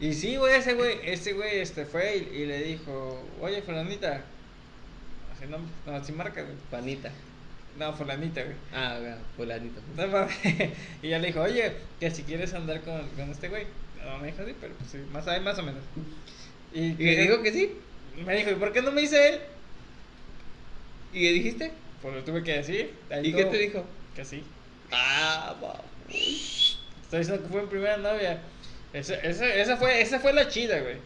y 0.00 0.14
sí, 0.14 0.36
güey, 0.36 0.56
ese 0.56 0.72
güey, 0.74 0.98
ese 1.04 1.34
güey, 1.34 1.60
este, 1.60 1.84
fue 1.84 2.16
y, 2.16 2.38
y 2.38 2.46
le 2.46 2.62
dijo, 2.62 3.22
oye, 3.40 3.60
fulanita. 3.60 4.22
Así 5.36 5.44
no, 5.50 5.58
no, 5.86 5.96
así 5.96 6.12
marca, 6.12 6.42
güey. 6.42 6.54
Panita. 6.70 7.10
No, 7.78 7.92
fulanita, 7.92 8.42
güey. 8.42 8.56
Ah, 8.74 8.96
bueno, 9.00 9.16
fulanito. 9.36 9.80
No 9.96 10.06
mames. 10.08 10.34
y 11.02 11.08
ya 11.10 11.18
le 11.18 11.26
dijo, 11.26 11.42
oye, 11.42 11.72
que 12.00 12.10
si 12.10 12.22
quieres 12.22 12.54
andar 12.54 12.80
con, 12.80 13.06
con 13.10 13.30
este 13.30 13.48
güey. 13.50 13.66
No, 14.04 14.18
me 14.18 14.26
dijo, 14.28 14.44
sí, 14.44 14.52
pero 14.60 14.74
pues 14.74 14.90
sí, 14.90 14.98
más, 15.12 15.26
ahí 15.28 15.40
más 15.40 15.58
o 15.58 15.62
menos. 15.62 15.82
Y, 16.72 16.80
Y 16.80 16.94
le 17.16 17.22
dijo 17.22 17.42
que 17.42 17.52
sí. 17.52 17.72
Me 18.24 18.36
dijo, 18.36 18.50
¿y 18.50 18.54
por 18.54 18.72
qué 18.72 18.82
no 18.82 18.92
me 18.92 19.00
dice 19.02 19.28
él? 19.28 19.40
¿Y 21.12 21.20
qué 21.20 21.32
dijiste? 21.32 21.70
Pues 22.00 22.14
lo 22.14 22.24
tuve 22.24 22.42
que 22.42 22.54
decir. 22.54 22.94
ahí 23.10 23.28
¿Y 23.28 23.32
qué 23.32 23.44
te 23.44 23.58
dijo? 23.58 23.84
Que 24.16 24.24
sí. 24.24 24.42
Ah, 24.90 25.54
va. 25.62 25.80
Estoy 26.08 27.18
diciendo 27.20 27.42
que 27.42 27.48
fue 27.48 27.62
mi 27.62 27.68
primera 27.68 27.96
novia. 27.96 28.40
Esa, 28.92 29.14
esa, 29.16 29.46
esa, 29.54 29.76
fue, 29.76 30.00
esa 30.00 30.20
fue 30.20 30.32
la 30.32 30.48
chida, 30.48 30.80
güey. 30.80 30.96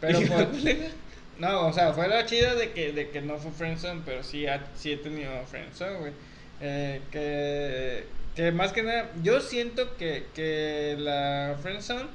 Pero 0.00 0.20
¿Y 0.20 0.26
por-? 0.26 0.48
No, 1.38 1.68
o 1.68 1.72
sea, 1.72 1.92
fue 1.92 2.08
la 2.08 2.26
chida 2.26 2.56
de 2.56 2.72
que, 2.72 2.90
de 2.92 3.10
que 3.10 3.20
no 3.20 3.38
fue 3.38 3.52
friendzone, 3.52 4.02
pero 4.04 4.24
sí, 4.24 4.46
ha- 4.48 4.66
sí 4.76 4.90
he 4.92 4.96
tenido 4.96 5.30
friendzone, 5.46 5.98
güey. 5.98 6.12
Eh, 6.60 7.00
que, 7.12 8.04
que 8.34 8.50
más 8.50 8.72
que 8.72 8.82
nada, 8.82 9.08
yo 9.22 9.40
siento 9.40 9.96
que, 9.96 10.24
que 10.34 10.96
la 10.98 11.56
friendzone 11.62 12.06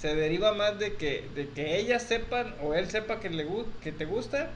se 0.00 0.14
deriva 0.14 0.52
más 0.52 0.78
de 0.78 0.94
que, 0.94 1.28
de 1.34 1.48
que 1.48 1.78
ellas 1.78 2.02
sepan 2.02 2.54
o 2.62 2.74
él 2.74 2.90
sepa 2.90 3.20
que, 3.20 3.30
le, 3.30 3.46
que 3.82 3.92
te 3.92 4.04
gusta 4.04 4.50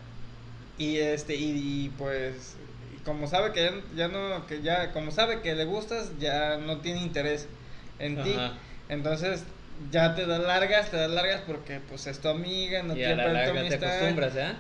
y 0.79 0.99
este 0.99 1.35
y, 1.35 1.85
y, 1.85 1.89
pues 1.99 2.57
como 3.05 3.27
sabe 3.27 3.53
que 3.53 3.65
ya, 3.65 3.73
ya 3.97 4.09
no 4.09 4.47
que 4.47 4.63
ya 4.63 4.93
como 4.93 5.11
sabe 5.11 5.41
que 5.41 5.55
le 5.55 5.65
gustas 5.65 6.13
ya 6.19 6.59
no 6.59 6.79
tiene 6.79 7.01
interés 7.03 7.49
en 7.99 8.23
ti 8.23 8.35
entonces 8.89 9.45
ya 9.91 10.15
te 10.15 10.27
das 10.27 10.41
largas 10.41 10.91
te 10.91 10.99
das 10.99 11.11
largas 11.11 11.41
porque 11.47 11.81
pues 11.89 12.07
es 12.07 12.19
tu 12.21 12.29
amiga 12.29 12.83
no 12.83 12.95
y 12.95 13.05
a 13.05 13.15
quiere 13.15 13.17
la 13.17 13.25
perder 13.25 13.49
tu 13.49 13.55
larga 13.55 13.79
te 13.79 13.87
amistad 13.87 13.97
acostumbras, 13.97 14.37
¿eh? 14.37 14.53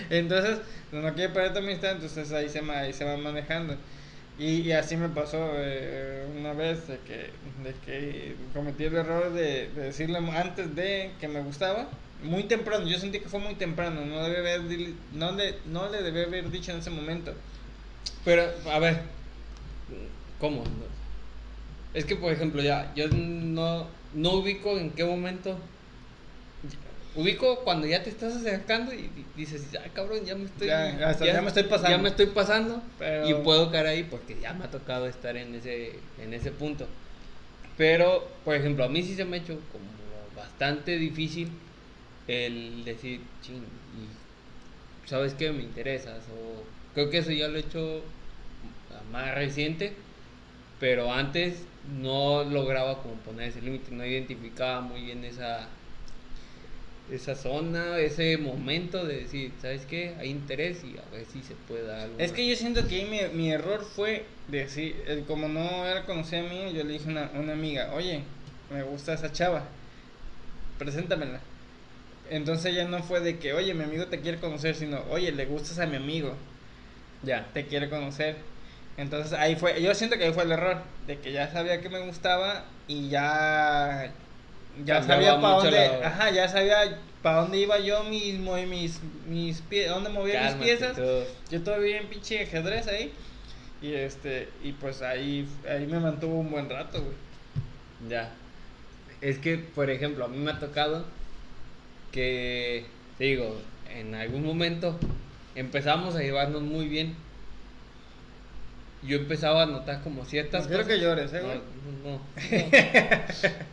Entonces, 0.10 0.58
no 0.92 1.14
quiere 1.14 1.32
perder 1.32 1.52
tu 1.52 1.58
amistad, 1.58 1.92
entonces 1.92 2.32
ahí 2.32 2.48
se, 2.48 2.60
ahí 2.70 2.92
se 2.92 3.04
va 3.04 3.16
manejando. 3.16 3.76
Y, 4.38 4.72
así 4.72 4.96
me 4.96 5.08
pasó 5.08 5.38
eh, 5.56 6.26
una 6.38 6.52
vez 6.52 6.88
de 6.88 6.98
que, 7.00 7.30
de 7.62 7.74
que 7.84 8.34
cometí 8.54 8.84
el 8.84 8.96
error 8.96 9.32
de, 9.32 9.68
de 9.68 9.82
decirle 9.82 10.18
antes 10.18 10.74
de 10.74 11.12
que 11.20 11.28
me 11.28 11.42
gustaba, 11.42 11.88
muy 12.22 12.44
temprano, 12.44 12.86
yo 12.86 12.98
sentí 12.98 13.20
que 13.20 13.28
fue 13.28 13.40
muy 13.40 13.54
temprano, 13.54 14.04
no, 14.04 14.22
debe 14.22 14.54
haber, 14.54 14.62
no, 15.12 15.32
le, 15.32 15.56
no 15.66 15.90
le 15.90 16.02
debí 16.02 16.22
haber 16.22 16.50
dicho 16.50 16.72
en 16.72 16.78
ese 16.78 16.90
momento. 16.90 17.34
Pero, 18.24 18.44
a 18.70 18.78
ver, 18.78 19.02
¿cómo? 20.38 20.62
Es 21.94 22.04
que, 22.04 22.16
por 22.16 22.32
ejemplo, 22.32 22.62
ya, 22.62 22.92
yo 22.94 23.08
no, 23.08 23.86
no 24.14 24.30
ubico 24.34 24.78
en 24.78 24.90
qué 24.92 25.04
momento. 25.04 25.58
Ubico 27.14 27.62
cuando 27.64 27.86
ya 27.86 28.02
te 28.02 28.10
estás 28.10 28.36
acercando 28.36 28.92
y 28.94 29.08
di- 29.08 29.26
dices, 29.36 29.68
ay 29.82 29.90
cabrón, 29.90 30.24
ya 30.24 30.34
me 30.34 30.44
estoy. 30.46 30.68
Ya, 30.68 31.16
ya 31.18 31.42
me 31.42 31.48
estoy 31.48 31.64
pasando". 31.64 31.90
Ya 31.90 31.98
me 31.98 32.08
estoy 32.08 32.26
pasando. 32.26 32.82
Pero- 32.98 33.28
Y 33.28 33.34
puedo 33.44 33.70
caer 33.70 33.86
ahí 33.86 34.02
porque 34.04 34.38
ya 34.40 34.52
me 34.54 34.64
ha 34.64 34.70
tocado 34.70 35.06
estar 35.06 35.36
en 35.36 35.54
ese, 35.54 36.00
en 36.18 36.32
ese 36.32 36.50
punto. 36.52 36.86
Pero, 37.76 38.28
por 38.44 38.54
ejemplo, 38.54 38.84
a 38.84 38.88
mí 38.88 39.02
sí 39.02 39.14
se 39.14 39.24
me 39.24 39.36
ha 39.36 39.40
hecho 39.40 39.58
como 39.72 39.88
bastante 40.36 40.98
difícil 40.98 41.48
el 42.28 42.84
decir, 42.84 43.20
ching, 43.42 43.62
y 43.96 45.08
¿sabes 45.08 45.34
qué? 45.34 45.52
Me 45.52 45.62
interesas. 45.62 46.22
O 46.30 46.64
creo 46.94 47.10
que 47.10 47.18
eso 47.18 47.30
ya 47.32 47.48
lo 47.48 47.56
he 47.56 47.60
hecho 47.60 48.02
más 49.10 49.34
reciente, 49.34 49.92
pero 50.80 51.12
antes 51.12 51.64
no 52.00 52.44
lograba 52.44 53.02
como 53.02 53.14
poner 53.16 53.48
ese 53.48 53.60
límite, 53.60 53.90
no 53.90 54.04
identificaba 54.06 54.80
muy 54.80 55.02
bien 55.02 55.24
esa 55.24 55.68
esa 57.10 57.34
zona, 57.34 57.98
ese 57.98 58.38
momento 58.38 59.04
de 59.04 59.20
decir, 59.20 59.52
¿sabes 59.60 59.86
qué? 59.86 60.14
Hay 60.18 60.30
interés 60.30 60.82
y 60.84 60.96
a 60.98 61.04
ver 61.10 61.26
si 61.26 61.42
se 61.42 61.54
puede 61.54 61.86
dar 61.86 62.00
algo. 62.00 62.18
Es 62.18 62.30
más". 62.30 62.36
que 62.36 62.48
yo 62.48 62.56
siento 62.56 62.86
que 62.86 62.96
ahí 62.96 63.04
mi, 63.04 63.36
mi 63.36 63.52
error 63.52 63.84
fue 63.84 64.24
decir, 64.48 65.02
eh, 65.06 65.24
como 65.26 65.48
no 65.48 65.86
era 65.86 66.04
conocida 66.04 66.42
mía, 66.42 66.70
yo 66.70 66.84
le 66.84 66.92
dije 66.94 67.08
a 67.08 67.12
una, 67.12 67.30
una 67.34 67.52
amiga, 67.52 67.92
oye, 67.94 68.22
me 68.70 68.82
gusta 68.82 69.14
esa 69.14 69.32
chava, 69.32 69.64
preséntamela. 70.78 71.40
Entonces 72.30 72.74
ya 72.74 72.86
no 72.86 73.02
fue 73.02 73.20
de 73.20 73.38
que, 73.38 73.52
oye, 73.52 73.74
mi 73.74 73.84
amigo 73.84 74.06
te 74.06 74.20
quiere 74.20 74.38
conocer, 74.38 74.74
sino, 74.74 75.02
oye, 75.10 75.32
le 75.32 75.44
gustas 75.46 75.78
a 75.78 75.86
mi 75.86 75.96
amigo, 75.96 76.34
ya. 77.22 77.46
te 77.52 77.66
quiere 77.66 77.90
conocer. 77.90 78.36
Entonces 78.96 79.32
ahí 79.32 79.56
fue, 79.56 79.82
yo 79.82 79.94
siento 79.94 80.16
que 80.16 80.24
ahí 80.24 80.32
fue 80.32 80.44
el 80.44 80.52
error, 80.52 80.82
de 81.06 81.18
que 81.18 81.32
ya 81.32 81.50
sabía 81.50 81.80
que 81.80 81.88
me 81.88 82.00
gustaba 82.00 82.64
y 82.86 83.08
ya, 83.08 84.12
ya 84.84 85.02
sabía 85.02 85.40
para 85.40 85.54
dónde, 85.56 85.70
la- 85.70 86.06
ajá, 86.08 86.30
ya 86.30 86.48
sabía 86.48 86.98
para 87.22 87.42
dónde 87.42 87.58
iba 87.58 87.78
yo 87.78 88.02
mismo 88.04 88.58
y 88.58 88.66
mis, 88.66 89.00
mis 89.28 89.60
pies, 89.62 89.88
dónde 89.88 90.10
movía 90.10 90.42
mis 90.44 90.64
piezas. 90.64 90.96
tú. 90.96 91.02
Yo 91.50 91.62
todavía 91.62 91.98
en 92.00 92.08
pinche 92.08 92.42
ajedrez 92.42 92.86
ahí. 92.88 93.12
Y 93.80 93.94
este, 93.94 94.48
y 94.62 94.72
pues 94.72 95.02
ahí, 95.02 95.46
ahí 95.68 95.86
me 95.86 95.98
mantuvo 95.98 96.38
un 96.40 96.50
buen 96.50 96.68
rato, 96.70 97.00
güey. 97.02 97.14
Ya. 98.08 98.30
Es 99.20 99.38
que, 99.38 99.58
por 99.58 99.90
ejemplo, 99.90 100.24
a 100.24 100.28
mí 100.28 100.38
me 100.38 100.50
ha 100.52 100.58
tocado 100.58 101.04
que, 102.12 102.84
te 103.18 103.24
digo, 103.24 103.60
en 103.92 104.14
algún 104.14 104.44
momento 104.44 104.98
empezamos 105.54 106.14
a 106.16 106.20
llevarnos 106.20 106.62
muy 106.62 106.88
bien. 106.88 107.14
Yo 109.02 109.16
empezaba 109.18 109.64
a 109.64 109.66
notar 109.66 110.00
como 110.02 110.24
ciertas 110.24 110.62
No 110.64 110.68
quiero 110.68 110.84
cosas. 110.84 110.96
que 110.98 111.04
llores, 111.04 111.32
eh, 111.32 111.40
güey. 111.40 111.60
no, 112.04 112.10
no. 112.10 112.16
No. 112.16 112.22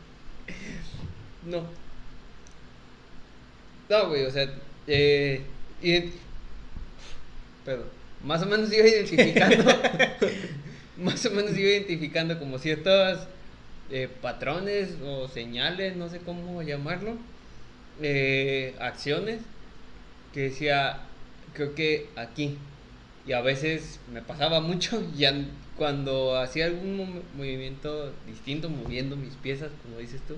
No, 3.90 4.08
güey, 4.10 4.26
o 4.26 4.32
sea, 4.32 4.48
eh, 4.88 5.42
ident- 5.82 6.14
pero 7.66 7.84
más 8.24 8.42
o 8.42 8.46
menos 8.46 8.72
iba 8.74 8.88
identificando, 8.88 9.64
más 10.98 11.26
o 11.26 11.32
menos 11.32 11.58
iba 11.58 11.70
identificando 11.70 12.38
como 12.40 12.58
ciertos 12.60 13.20
eh, 13.90 14.10
patrones 14.22 14.90
o 15.04 15.28
señales, 15.28 15.96
no 15.96 16.10
sé 16.10 16.20
cómo 16.20 16.62
llamarlo, 16.64 17.18
eh, 18.02 18.76
acciones 18.80 19.42
que 20.34 20.42
decía, 20.42 21.02
creo 21.54 21.76
que 21.76 22.10
aquí, 22.16 22.58
y 23.26 23.34
a 23.34 23.42
veces 23.42 24.00
me 24.14 24.22
pasaba 24.22 24.62
mucho, 24.62 25.04
ya 25.18 25.34
cuando 25.78 26.38
hacía 26.38 26.66
algún 26.66 26.98
mo- 26.98 27.24
movimiento 27.36 28.14
distinto, 28.28 28.70
moviendo 28.70 29.18
mis 29.18 29.36
piezas, 29.36 29.72
como 29.84 30.00
dices 30.00 30.22
tú, 30.28 30.36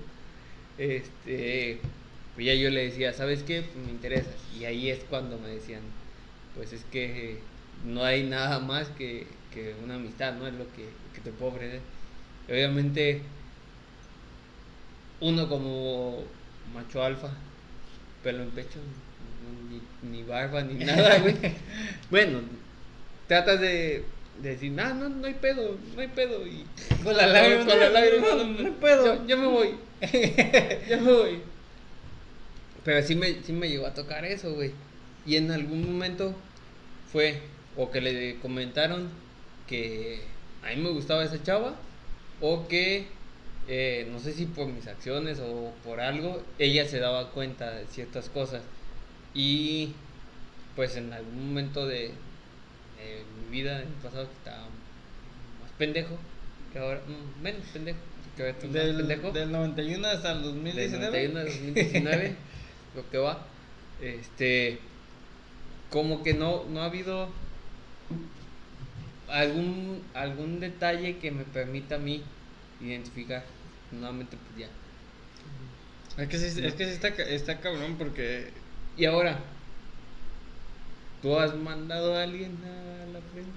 este, 0.82 1.78
pues 2.34 2.46
ya 2.46 2.54
yo 2.54 2.70
le 2.70 2.84
decía, 2.84 3.12
¿sabes 3.12 3.42
qué? 3.42 3.62
Pues 3.62 3.86
me 3.86 3.92
interesas. 3.92 4.34
Y 4.58 4.64
ahí 4.64 4.90
es 4.90 5.00
cuando 5.08 5.38
me 5.38 5.48
decían, 5.48 5.82
pues 6.56 6.72
es 6.72 6.84
que 6.84 7.38
no 7.84 8.04
hay 8.04 8.24
nada 8.24 8.58
más 8.58 8.88
que, 8.88 9.26
que 9.52 9.74
una 9.84 9.94
amistad, 9.94 10.34
¿no? 10.34 10.46
Es 10.46 10.54
lo 10.54 10.64
que, 10.72 10.86
que 11.14 11.20
te 11.22 11.30
puedo 11.30 11.52
ofrecer. 11.52 11.80
Y 12.48 12.52
obviamente, 12.52 13.22
uno 15.20 15.48
como 15.48 16.24
macho 16.74 17.02
alfa, 17.02 17.30
pelo 18.24 18.42
en 18.42 18.50
pecho, 18.50 18.80
ni, 19.70 20.10
ni 20.10 20.22
barba, 20.24 20.62
ni 20.62 20.74
nada, 20.84 21.18
güey. 21.18 21.36
bueno, 22.10 22.40
tratas 23.28 23.60
de, 23.60 24.04
de 24.40 24.50
decir, 24.50 24.72
no, 24.72 24.94
no, 24.94 25.08
no 25.08 25.26
hay 25.26 25.34
pedo, 25.34 25.76
no 25.94 26.00
hay 26.00 26.08
pedo. 26.08 26.46
Y 26.46 26.64
Con 27.04 27.16
la 27.16 27.26
lágrima, 27.26 27.66
con 27.66 27.78
la 27.78 27.88
lágrima, 27.90 28.26
no, 28.28 28.44
no 28.44 28.58
hay 28.58 28.76
pedo. 28.80 29.14
Ya, 29.14 29.26
ya 29.26 29.36
me 29.36 29.46
voy, 29.46 29.74
ya 30.88 30.96
me 30.98 31.12
voy. 31.12 31.42
Pero 32.84 33.06
sí 33.06 33.14
me, 33.14 33.42
sí 33.42 33.52
me 33.52 33.68
llegó 33.68 33.86
a 33.86 33.94
tocar 33.94 34.24
eso, 34.24 34.54
güey. 34.54 34.72
Y 35.24 35.36
en 35.36 35.50
algún 35.50 35.84
momento 35.86 36.34
fue, 37.12 37.40
o 37.76 37.90
que 37.90 38.00
le 38.00 38.38
comentaron 38.40 39.08
que 39.68 40.20
a 40.64 40.70
mí 40.70 40.76
me 40.76 40.90
gustaba 40.90 41.24
esa 41.24 41.42
chava, 41.42 41.74
o 42.40 42.66
que, 42.66 43.06
eh, 43.68 44.08
no 44.10 44.18
sé 44.18 44.32
si 44.32 44.46
por 44.46 44.66
mis 44.66 44.86
acciones 44.88 45.38
o 45.40 45.72
por 45.84 46.00
algo, 46.00 46.42
ella 46.58 46.86
se 46.88 46.98
daba 46.98 47.30
cuenta 47.30 47.70
de 47.70 47.86
ciertas 47.86 48.28
cosas. 48.28 48.62
Y 49.34 49.92
pues 50.76 50.96
en 50.96 51.12
algún 51.12 51.48
momento 51.48 51.86
de, 51.86 52.12
mi 53.44 53.50
vida, 53.50 53.82
en 53.82 53.88
el 53.88 53.94
pasado, 53.94 54.26
que 54.28 54.34
estaba 54.34 54.62
más 55.60 55.70
pendejo, 55.78 56.16
que 56.72 56.78
ahora, 56.78 57.00
mm, 57.06 57.42
menos 57.42 57.66
pendejo, 57.72 57.98
que 58.36 58.42
ahora 58.42 58.58
Del, 58.60 58.96
pendejo. 58.96 59.30
del 59.32 59.52
91 59.52 60.08
hasta 60.08 60.32
el 60.32 60.42
del 60.42 60.52
2019. 60.54 61.28
91 61.28 61.40
al 61.40 61.46
2019, 61.46 62.36
lo 62.96 63.10
que 63.10 63.18
va, 63.18 63.46
este, 64.00 64.78
como 65.90 66.22
que 66.22 66.34
no, 66.34 66.64
no 66.64 66.80
ha 66.82 66.86
habido 66.86 67.28
algún, 69.28 70.02
algún 70.14 70.60
detalle 70.60 71.18
que 71.18 71.30
me 71.30 71.44
permita 71.44 71.96
a 71.96 71.98
mí 71.98 72.22
identificar, 72.80 73.44
nuevamente 73.90 74.36
pues 74.36 74.68
ya, 74.68 76.22
Es 76.22 76.28
que 76.28 76.38
sí, 76.38 76.64
es 76.64 76.74
que 76.74 76.84
sí 76.84 76.90
está, 76.90 77.08
está 77.08 77.60
cabrón 77.60 77.96
porque... 77.96 78.50
Y 78.96 79.06
ahora, 79.06 79.38
¿tú 81.22 81.38
has 81.38 81.54
mandado 81.54 82.14
a 82.16 82.22
alguien 82.24 82.56
a 82.64 83.06
la 83.12 83.20
frente? 83.32 83.50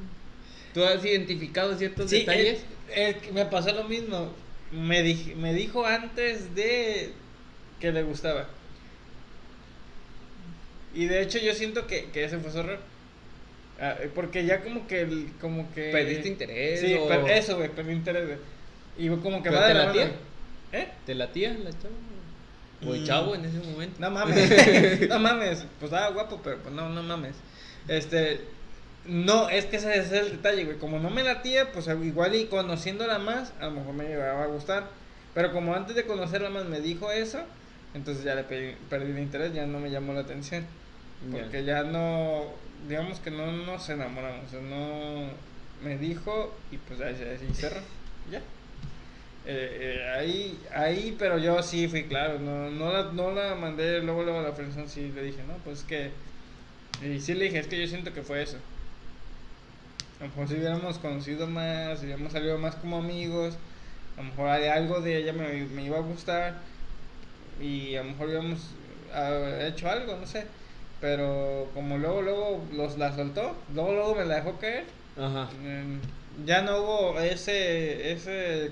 ¿Tú 0.74 0.84
has 0.84 1.04
identificado 1.04 1.76
ciertos 1.78 2.10
Sí, 2.10 2.20
detalles? 2.20 2.64
eh, 2.90 3.16
me 3.34 3.46
pasó 3.46 3.74
lo 3.74 3.86
mismo. 3.86 4.32
Me, 4.72 5.04
dij- 5.04 5.36
me 5.36 5.54
dijo 5.54 5.86
antes 5.86 6.54
de 6.56 7.12
que 7.80 7.92
le 7.92 8.04
gustaba. 8.04 8.48
Y 10.94 11.06
de 11.06 11.22
hecho 11.22 11.40
yo 11.40 11.54
siento 11.54 11.88
que, 11.88 12.06
que 12.12 12.24
ese 12.24 12.38
fue 12.40 12.52
su 12.52 12.60
error. 12.60 12.80
Ah, 13.80 13.96
porque 14.14 14.46
ya 14.46 14.62
como 14.62 14.88
que... 14.88 15.02
el- 15.02 15.32
Como 15.42 15.72
que 15.74 15.92
¿Perdiste 15.92 16.28
interés? 16.30 16.80
Sí, 16.80 16.94
o 16.94 17.08
per- 17.08 17.30
eso, 17.32 17.58
güey, 17.58 17.70
perdí 17.70 17.92
interés, 17.94 18.26
güey. 18.26 18.38
Y 18.98 19.10
como 19.22 19.44
que 19.44 19.50
¿Pero 19.50 19.62
va 19.62 19.68
de 19.68 19.74
la 19.74 19.86
mano. 19.88 20.02
¿Eh? 20.72 20.88
¿Te 21.06 21.16
latía 21.16 21.50
la 21.54 21.72
chava? 21.72 21.94
¿O 22.88 22.94
el 22.96 23.02
Mm. 23.02 23.06
chavo 23.06 23.36
en 23.36 23.46
ese 23.46 23.58
momento? 23.60 23.96
No 24.00 24.12
mames, 24.12 24.36
no 25.10 25.20
mames. 25.20 25.66
Pues 25.80 25.92
estaba 25.92 26.10
guapo, 26.12 26.40
pero 26.44 26.58
pues 26.60 26.74
no, 26.74 26.90
no 26.90 27.04
mames. 27.04 27.36
Este, 27.88 28.42
no, 29.06 29.50
es 29.50 29.66
que 29.66 29.78
ese, 29.78 29.98
es 29.98 30.12
el 30.12 30.32
detalle, 30.32 30.66
güey. 30.66 30.78
Como 30.78 31.00
no 31.00 31.10
me 31.10 31.24
latía, 31.24 31.72
pues 31.72 31.88
igual 31.88 32.36
y 32.36 32.46
conociéndola 32.46 33.20
más, 33.20 33.54
a 33.60 33.66
lo 33.66 33.72
mejor 33.72 33.94
me 33.94 34.06
llegaba 34.06 34.44
a 34.44 34.48
gustar. 34.48 34.88
Pero 35.34 35.52
como 35.52 35.76
antes 35.76 35.96
de 35.96 36.06
conocerla 36.06 36.50
más 36.50 36.66
me 36.66 36.80
dijo 36.80 37.12
eso, 37.12 37.40
entonces 37.94 38.24
ya 38.24 38.36
le 38.36 38.44
perdí, 38.44 38.76
perdí 38.90 39.12
el 39.12 39.20
interés, 39.20 39.54
ya 39.54 39.66
no 39.66 39.80
me 39.80 39.90
llamó 39.92 40.14
la 40.14 40.22
atención. 40.22 40.66
Porque 41.32 41.64
ya 41.64 41.84
no, 41.84 42.46
digamos 42.88 43.20
que 43.20 43.32
no 43.32 43.52
nos 43.52 43.90
enamoramos, 43.90 44.46
o 44.48 44.50
sea, 44.50 44.62
no 44.62 45.28
me 45.84 45.98
dijo 45.98 46.56
y 46.72 46.78
pues 46.78 47.00
ahí, 47.02 47.16
ahí 47.16 47.54
cerró, 47.54 47.80
ya. 48.32 48.42
Eh, 49.48 49.78
eh, 49.80 50.14
ahí, 50.18 50.60
ahí, 50.74 51.16
pero 51.20 51.38
yo 51.38 51.62
sí 51.62 51.88
fui 51.88 52.06
claro, 52.06 52.40
no, 52.40 52.72
no, 52.72 52.92
la, 52.92 53.12
no 53.12 53.32
la 53.32 53.54
mandé 53.54 54.02
luego, 54.02 54.24
luego 54.24 54.40
a 54.40 54.44
la 54.44 54.54
friendzone, 54.54 54.88
sí 54.88 55.12
le 55.14 55.22
dije, 55.22 55.44
no, 55.48 55.54
pues 55.64 55.80
es 55.80 55.84
que, 55.84 56.12
y 57.08 57.20
sí 57.20 57.36
le 57.36 57.46
dije, 57.46 57.60
es 57.60 57.68
que 57.68 57.80
yo 57.80 57.88
siento 57.88 58.12
que 58.12 58.24
fue 58.24 58.42
eso. 58.42 58.58
A 60.20 60.24
lo 60.24 60.30
mejor 60.30 60.48
si 60.48 60.56
hubiéramos 60.56 60.98
conocido 60.98 61.46
más, 61.46 62.00
si 62.00 62.06
hubiéramos 62.06 62.32
salido 62.32 62.58
más 62.58 62.76
como 62.76 62.98
amigos, 62.98 63.56
a 64.18 64.22
lo 64.22 64.30
mejor 64.30 64.48
algo 64.50 65.02
de 65.02 65.18
ella 65.18 65.34
me, 65.34 65.66
me 65.66 65.84
iba 65.86 65.98
a 65.98 66.02
gustar 66.02 66.56
y 67.62 67.96
a 67.96 68.04
lo 68.04 68.12
mejor 68.12 68.28
hubiéramos 68.28 68.60
ah, 69.14 69.60
hecho 69.62 69.90
algo, 69.90 70.18
no 70.18 70.26
sé. 70.26 70.46
Pero 71.02 71.70
como 71.74 71.98
luego, 71.98 72.22
luego 72.22 72.66
los, 72.74 72.98
la 72.98 73.14
soltó, 73.16 73.56
luego, 73.74 73.94
luego 73.94 74.16
me 74.16 74.26
la 74.26 74.36
dejó 74.36 74.58
caer, 74.58 74.86
Ajá. 75.18 75.50
mm, 75.62 76.46
ya 76.46 76.62
no 76.62 76.80
hubo 76.80 77.20
ese, 77.20 78.14
ese 78.14 78.72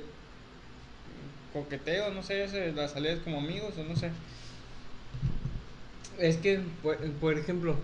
coqueteo, 1.54 2.12
no 2.12 2.24
sé, 2.24 2.74
las 2.74 2.92
salidas 2.92 3.20
como 3.20 3.38
amigos 3.38 3.78
o 3.78 3.84
no 3.84 3.96
sé. 3.96 4.10
Es 6.20 6.38
que, 6.38 6.60
por, 6.82 6.98
por 7.14 7.38
ejemplo, 7.38 7.76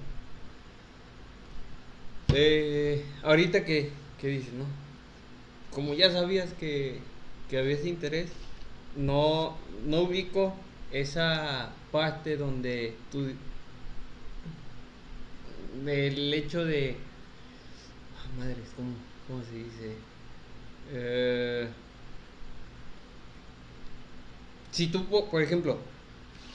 eh, 2.34 3.06
ahorita 3.24 3.64
que, 3.64 3.92
que 4.20 4.28
dices, 4.28 4.54
¿no? 4.54 4.66
Como 5.74 5.94
ya 5.94 6.12
sabías 6.12 6.52
que, 6.54 7.00
que 7.50 7.60
había 7.60 7.76
ese 7.76 7.90
interés, 7.90 8.30
no, 8.96 9.56
no 9.86 10.02
ubico 10.02 10.54
esa 10.92 11.72
parte 11.92 12.38
donde 12.38 12.96
tú, 13.12 13.32
del 15.86 16.34
hecho 16.34 16.66
de, 16.66 16.96
ah, 18.18 18.40
madres, 18.40 18.68
¿cómo, 18.76 18.94
cómo 19.28 19.44
se 19.44 19.56
dice? 19.56 19.96
Eh, 20.92 21.68
si 24.72 24.88
tú, 24.92 25.08
po- 25.10 25.30
por 25.30 25.42
ejemplo, 25.42 25.80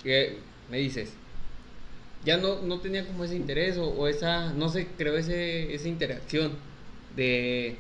que 0.03 0.45
me 0.69 0.79
dices, 0.79 1.19
ya 2.23 2.37
no, 2.39 2.63
no 2.63 2.81
tenía 2.81 3.07
como 3.07 3.25
ese 3.25 3.37
interés 3.37 3.77
o, 3.77 3.87
o 3.89 4.09
esa, 4.09 4.53
no 4.53 4.69
sé, 4.69 4.89
creo 4.97 5.17
ese, 5.17 5.75
esa 5.75 5.89
interacción 5.89 6.59
de 7.11 7.79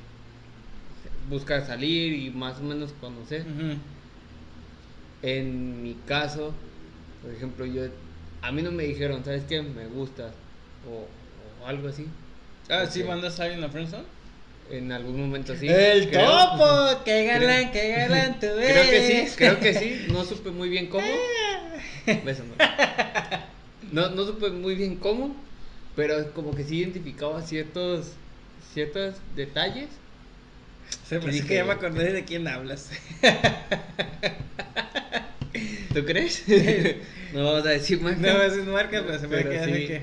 buscar 1.28 1.64
salir 1.66 2.12
y 2.14 2.30
más 2.30 2.60
o 2.60 2.64
menos 2.64 2.92
conocer. 2.92 3.46
En 5.22 5.82
mi 5.82 5.94
caso, 6.04 6.54
por 7.22 7.32
ejemplo, 7.32 7.64
yo, 7.66 7.82
a 8.42 8.52
mí 8.52 8.62
no 8.62 8.70
me 8.72 8.84
dijeron, 8.84 9.24
¿sabes 9.24 9.44
qué? 9.44 9.62
Me 9.62 9.86
gusta 9.86 10.34
o, 10.82 11.08
o 11.60 11.66
algo 11.66 11.88
así. 11.88 12.06
Ah, 12.68 12.86
¿sí 12.86 13.00
Ok. 13.02 13.08
mandas 13.08 13.40
a 13.40 13.44
alguien 13.44 13.64
a 13.64 13.70
friendzone? 13.70 14.06
En 14.70 14.90
algún 14.92 15.20
momento 15.20 15.54
sí. 15.56 15.68
¡El 15.68 16.08
creo- 16.08 16.26
topo! 16.26 17.04
¡Qué 17.04 17.26
galán, 17.26 17.70
qué 17.70 17.90
galán 17.92 18.40
tú 18.40 18.46
Creo 18.56 18.90
que 18.90 19.26
sí, 19.28 19.34
creo 19.36 19.60
que 19.60 19.74
sí. 19.74 20.06
No 20.08 20.24
supe 20.24 20.50
muy 20.50 20.68
bien 20.68 20.86
cómo. 20.86 21.06
Beso, 22.24 22.42
no. 23.92 24.10
No, 24.10 24.24
supe 24.24 24.50
muy 24.50 24.74
bien 24.74 24.96
cómo, 24.96 25.36
pero 25.94 26.32
como 26.32 26.54
que 26.54 26.64
sí 26.64 26.78
identificaba 26.78 27.42
ciertos, 27.42 28.12
ciertos 28.72 29.16
detalles. 29.36 29.88
Se 31.08 31.18
me 31.18 31.30
dije- 31.30 31.46
que 31.46 31.54
ya 31.56 31.64
me 31.64 31.72
acordé 31.72 32.12
de 32.12 32.24
quién 32.24 32.48
hablas. 32.48 32.90
¿Tú 35.94 36.04
crees? 36.04 36.42
no 37.32 37.44
vamos 37.44 37.66
a 37.66 37.70
decir 37.70 38.00
más. 38.00 38.18
No, 38.18 38.42
es 38.42 38.56
marca, 38.66 39.02
pero 39.06 39.18
se 39.18 39.28
me 39.28 39.42
queda 39.44 39.64
sí. 39.64 39.70
así 39.70 39.86
que. 39.86 40.02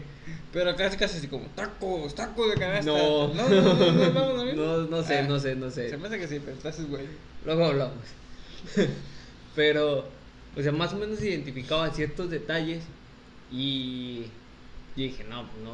Pero 0.51 0.75
casi 0.75 0.97
casi 0.97 1.17
así 1.17 1.27
como 1.27 1.45
tacos, 1.55 2.13
tacos 2.13 2.49
de 2.49 2.55
canasta. 2.59 2.91
No. 2.91 3.33
no, 3.33 3.49
no, 3.49 3.61
no, 3.61 3.91
no, 3.91 4.11
no, 4.11 4.33
no, 4.33 4.53
No, 4.53 4.77
no 4.87 5.03
sé, 5.03 5.19
Ah, 5.19 5.21
no 5.23 5.39
sé, 5.39 5.55
no 5.55 5.71
sé. 5.71 5.89
Se 5.89 5.97
me 5.97 6.07
hace 6.07 6.19
que 6.19 6.27
sí, 6.27 6.39
pero 6.43 6.57
estás 6.57 6.85
güey. 6.87 7.05
Luego 7.45 7.65
hablamos. 7.65 8.03
Pero, 9.55 10.05
o 10.55 10.61
sea, 10.61 10.71
más 10.71 10.93
o 10.93 10.97
menos 10.97 11.21
identificaba 11.21 11.91
ciertos 11.91 12.29
detalles 12.29 12.83
y, 13.51 14.27
y 14.95 15.03
dije, 15.03 15.25
no, 15.25 15.45
pues 15.49 15.63
no, 15.63 15.73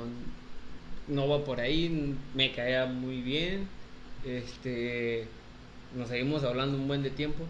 no 1.08 1.28
va 1.30 1.44
por 1.46 1.60
ahí, 1.60 2.16
me 2.34 2.52
caía 2.54 2.86
muy 2.86 3.22
bien. 3.22 3.68
Este, 4.26 5.28
nos 5.96 6.10
seguimos 6.10 6.44
hablando 6.44 6.78
un 6.78 6.88
buen 6.88 7.04
de 7.04 7.12
tiempo, 7.12 7.44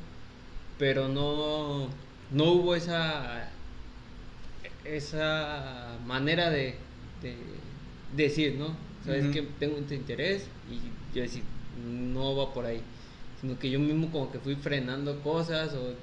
pero 0.77 1.07
no, 1.07 1.87
no 2.31 2.43
hubo 2.51 2.75
esa, 2.75 3.49
esa 4.83 5.97
manera 6.05 6.49
de, 6.49 6.75
de 7.21 7.35
decir, 8.15 8.55
¿no? 8.57 8.75
Sabes 9.05 9.25
Ujú. 9.25 9.33
que 9.33 9.41
tengo 9.59 9.77
este 9.77 9.95
interés 9.95 10.43
y 10.69 11.15
yo 11.15 11.21
decir, 11.23 11.43
no 12.13 12.35
va 12.35 12.53
por 12.53 12.65
ahí 12.65 12.81
sino 13.39 13.57
que 13.59 13.69
yo 13.69 13.79
mismo 13.79 14.09
como 14.11 14.31
que 14.31 14.39
fui 14.39 14.55
frenando 14.55 15.21
cosas 15.21 15.71
o 15.75 15.93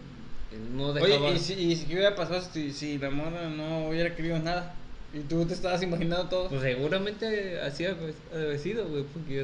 que 0.50 0.56
no 0.56 0.92
dejaba 0.92 1.26
Oye, 1.30 1.34
¿y 1.34 1.38
si, 1.40 1.54
¿y 1.54 1.74
si 1.74 1.86
qué 1.86 1.94
hubiera 1.94 2.14
pasado 2.14 2.40
si, 2.40 2.72
si 2.72 2.96
la 2.96 3.10
mona 3.10 3.48
no 3.48 3.88
hubiera 3.88 4.14
querido 4.14 4.38
nada? 4.38 4.72
Y 5.12 5.18
tú 5.20 5.44
te 5.44 5.52
estabas 5.54 5.82
imaginando 5.82 6.28
todo. 6.28 6.48
pues 6.48 6.62
seguramente 6.62 7.58
así 7.60 7.84
haber 7.86 8.14
haber 8.32 8.58
sido 8.60 8.86
güey 8.88 9.02
porque 9.02 9.34
yo 9.34 9.42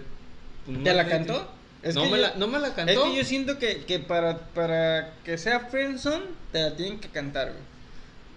pues, 0.67 0.79
¿Te 0.85 0.91
no 0.91 0.95
la 0.97 1.09
cantó? 1.09 1.49
Es 1.83 1.95
no 1.97 2.05
me 2.05 2.11
yo- 2.11 2.17
la 2.19 2.35
no 2.37 2.47
me 2.47 2.61
la 2.61 2.69
Es 2.69 2.75
cantó 2.75 3.05
que 3.05 3.17
yo 3.17 3.25
siento 3.25 3.59
que, 3.59 3.79
que 3.85 3.99
para, 3.99 4.39
para 4.39 5.15
que 5.25 5.37
sea 5.37 5.59
friendzone, 5.61 6.27
te 6.53 6.61
la 6.63 6.77
tienen 6.77 7.01
que 7.01 7.09
cantar, 7.09 7.49
güey. 7.49 7.65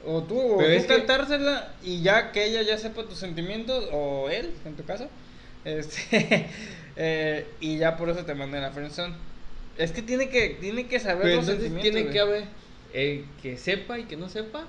O 0.05 0.21
tú, 0.23 0.37
o 0.39 0.57
Pero 0.57 0.69
tú 0.69 0.75
es 0.75 0.85
que- 0.85 0.95
cantársela 0.97 1.71
y 1.83 2.01
ya 2.01 2.31
que 2.31 2.45
ella 2.45 2.61
ya 2.61 2.77
sepa 2.77 3.03
tus 3.03 3.17
sentimientos, 3.17 3.87
o 3.91 4.29
él, 4.29 4.51
en 4.65 4.75
tu 4.75 4.83
caso, 4.83 5.07
este, 5.65 6.47
eh, 6.97 7.47
y 7.61 7.77
ya 7.77 7.95
por 7.97 8.09
eso 8.09 8.25
te 8.25 8.35
mandan 8.35 8.63
a 8.63 8.71
friendzone. 8.71 9.15
Es 9.77 9.91
que 9.91 10.01
tiene 10.01 10.29
que, 10.29 10.49
tiene 10.61 10.87
que 10.87 10.99
saber 10.99 11.23
pero 11.23 11.35
los 11.37 11.47
entonces 11.47 11.63
sentimientos, 11.71 11.83
tiene 11.83 12.01
güey. 12.01 12.13
que 12.13 12.19
haber 12.19 12.43
el 12.93 13.25
que 13.41 13.57
sepa 13.57 13.97
y 13.97 14.03
que 14.03 14.17
no 14.17 14.29
sepa 14.29 14.65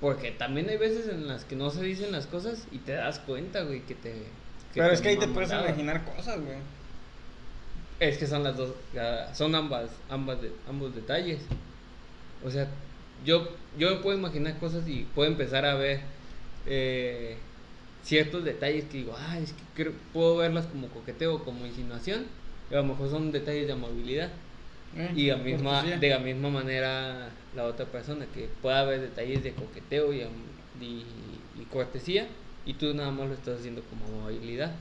porque 0.00 0.30
también 0.32 0.68
hay 0.68 0.76
veces 0.78 1.06
en 1.08 1.28
las 1.28 1.44
que 1.44 1.54
no 1.54 1.70
se 1.70 1.82
dicen 1.82 2.10
las 2.12 2.26
cosas 2.26 2.66
y 2.72 2.78
te 2.78 2.92
das 2.92 3.18
cuenta 3.20 3.62
güey 3.62 3.80
que 3.82 3.94
te 3.94 4.14
Pero 4.74 4.88
te 4.88 4.94
es 4.94 5.00
que 5.00 5.08
ahí 5.10 5.16
te 5.16 5.28
puedes 5.28 5.50
imaginar 5.50 6.04
cosas, 6.04 6.40
güey. 6.40 6.56
Es 8.00 8.16
que 8.18 8.26
son 8.26 8.44
las 8.44 8.56
dos, 8.56 8.72
son 9.34 9.54
ambas, 9.54 9.90
ambas 10.08 10.40
de- 10.40 10.52
ambos 10.68 10.94
detalles. 10.94 11.40
O 12.44 12.50
sea, 12.50 12.68
yo, 13.24 13.48
yo 13.76 13.90
me 13.90 13.96
puedo 13.96 14.16
imaginar 14.18 14.58
cosas 14.58 14.88
y 14.88 15.06
puedo 15.14 15.30
empezar 15.30 15.64
a 15.64 15.74
ver 15.74 16.00
eh, 16.66 17.36
ciertos 18.02 18.44
detalles 18.44 18.84
que 18.84 18.98
digo, 18.98 19.14
ah, 19.16 19.38
es 19.38 19.52
que 19.52 19.62
creo- 19.74 19.94
puedo 20.12 20.36
verlas 20.36 20.66
como 20.66 20.88
coqueteo, 20.88 21.44
como 21.44 21.66
insinuación, 21.66 22.26
y 22.70 22.74
a 22.74 22.78
lo 22.78 22.84
mejor 22.84 23.10
son 23.10 23.32
detalles 23.32 23.66
de 23.66 23.72
amabilidad. 23.72 24.30
Eh, 24.96 25.12
Y 25.14 25.30
a 25.30 25.36
misma, 25.36 25.82
de 26.00 26.08
la 26.08 26.18
misma 26.18 26.50
manera 26.50 27.30
la 27.54 27.64
otra 27.64 27.86
persona, 27.86 28.26
que 28.34 28.48
pueda 28.62 28.80
haber 28.80 29.00
detalles 29.00 29.42
de 29.42 29.52
coqueteo 29.52 30.12
y, 30.12 30.20
y, 30.80 31.04
y 31.60 31.64
cortesía, 31.70 32.26
y 32.66 32.74
tú 32.74 32.92
nada 32.94 33.10
más 33.10 33.28
lo 33.28 33.34
estás 33.34 33.60
haciendo 33.60 33.82
como 33.82 34.20
amabilidad. 34.22 34.74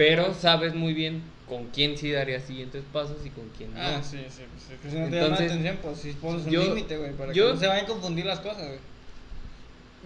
Pero 0.00 0.32
sabes 0.32 0.74
muy 0.74 0.94
bien 0.94 1.22
con 1.46 1.66
quién 1.72 1.98
sí 1.98 2.10
darías 2.10 2.44
siguientes 2.44 2.82
pasos 2.90 3.18
y 3.26 3.28
con 3.28 3.46
quién 3.50 3.74
no. 3.74 3.80
Ah, 3.82 4.02
sí, 4.02 4.16
sí, 4.30 4.44
pues, 4.50 4.70
es 4.70 4.80
que 4.80 4.88
si 4.90 4.96
no 4.96 5.10
te 5.10 5.18
Entonces, 5.18 5.50
atención, 5.50 5.78
pues 5.82 5.98
sí 5.98 6.12
pones 6.18 6.46
un 6.46 6.50
yo- 6.50 6.62
límite, 6.64 6.96
güey, 6.96 7.12
para 7.12 7.34
yo- 7.34 7.48
que 7.48 7.52
no 7.52 7.60
se 7.60 7.66
vayan 7.66 7.84
a 7.84 7.88
confundir 7.88 8.24
las 8.24 8.40
cosas, 8.40 8.66
güey. 8.66 8.78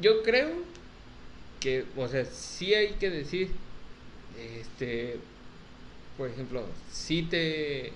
Yo 0.00 0.24
creo 0.24 0.50
que, 1.60 1.84
o 1.96 2.08
sea, 2.08 2.24
sí 2.24 2.74
hay 2.74 2.94
que 2.94 3.08
decir, 3.08 3.52
este, 4.36 5.16
por 6.16 6.28
ejemplo, 6.28 6.64
si 6.90 7.22
te, 7.22 7.92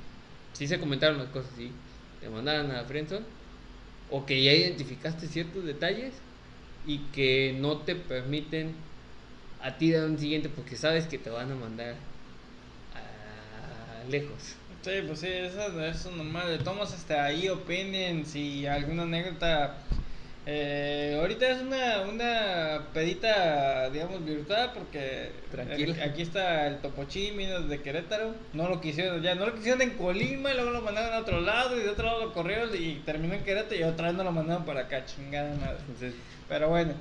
si 0.53 0.69
se 0.69 0.79
comentaron 0.79 1.19
las 1.19 1.31
cosas 1.31 1.51
y 1.59 1.73
te 2.21 2.29
mandaron 2.29 2.71
a 2.71 2.75
la 2.75 2.85
friendzone, 2.85 3.27
o 4.13 4.25
que 4.25 4.41
ya 4.41 4.53
identificaste 4.53 5.27
ciertos 5.27 5.65
detalles 5.65 6.15
y 6.87 6.99
que 7.13 7.57
no 7.59 7.79
te 7.79 7.97
permiten 7.97 8.73
a 9.63 9.77
ti 9.77 9.91
dar 9.93 10.05
un 10.05 10.19
siguiente 10.19 10.49
porque 10.49 10.77
sabes 10.77 11.07
que 11.07 11.19
te 11.19 11.31
van 11.31 11.51
a 11.51 11.55
mandar 11.55 11.95
a 12.95 14.09
lejos. 14.11 14.55
Sí, 14.83 14.91
pues 15.07 15.19
sí, 15.21 15.27
eso, 15.29 15.85
eso 15.85 16.11
es 16.11 16.17
normal. 16.17 16.49
De 16.49 16.59
todos 16.59 16.93
hasta 16.95 17.25
ahí 17.25 17.49
opinen 17.49 18.25
si 18.25 18.67
alguna 18.67 19.03
anécdota. 19.03 19.75
Eh, 20.51 21.19
ahorita 21.21 21.51
es 21.51 21.61
una, 21.61 22.01
una 22.09 22.87
pedita, 22.95 23.91
digamos, 23.91 24.25
virtual 24.25 24.71
porque 24.73 25.31
aquí- 26.01 26.23
está 26.23 26.69
el 26.69 26.79
Topochín, 26.79 27.37
vino 27.37 27.61
de 27.61 27.83
Querétaro. 27.83 28.35
No 28.55 28.67
lo 28.69 28.81
quisieron 28.81 29.21
ya, 29.21 29.35
no 29.35 29.45
lo 29.47 29.55
quisieron 29.55 29.83
en 29.83 29.91
Colima 29.91 30.51
y 30.51 30.55
luego 30.55 30.71
lo 30.71 30.81
mandaron 30.81 31.13
a 31.13 31.19
otro 31.19 31.43
lado 31.43 31.77
y 31.79 31.83
de 31.83 31.91
otro 31.91 32.07
lado 32.07 32.25
lo 32.27 32.33
corrieron 32.33 32.71
y 32.75 32.95
terminó 33.05 33.35
en 33.35 33.43
Querétaro 33.45 33.77
y 33.79 33.83
otra 33.83 34.07
vez 34.07 34.17
no 34.17 34.25
lo 34.25 34.33
mandaron 34.33 34.65
para 34.65 34.83
acá, 34.83 35.05
chingada 35.05 35.55
madre. 35.57 35.79
Entonces, 35.81 36.15
Pero 36.49 36.71
bueno, 36.71 36.95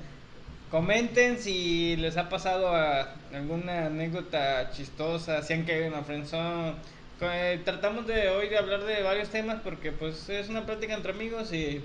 comenten 0.70 1.38
si 1.38 1.96
les 1.96 2.16
ha 2.16 2.28
pasado 2.28 2.68
a- 2.74 3.14
alguna 3.32 3.86
anécdota 3.86 4.70
chistosa, 4.72 5.42
si 5.42 5.52
han 5.54 5.64
caído 5.64 5.86
en 5.86 5.92
la 5.92 6.02
friendzone. 6.02 6.74
Eh, 7.20 7.60
tratamos 7.64 8.06
de 8.06 8.28
hoy 8.28 8.48
de 8.48 8.58
hablar 8.58 8.84
de 8.84 9.02
varios 9.02 9.28
temas 9.30 9.60
porque 9.64 9.90
pues 9.90 10.28
es 10.28 10.48
una 10.48 10.66
plática 10.66 10.94
entre 10.94 11.12
amigos 11.12 11.52
y 11.52 11.82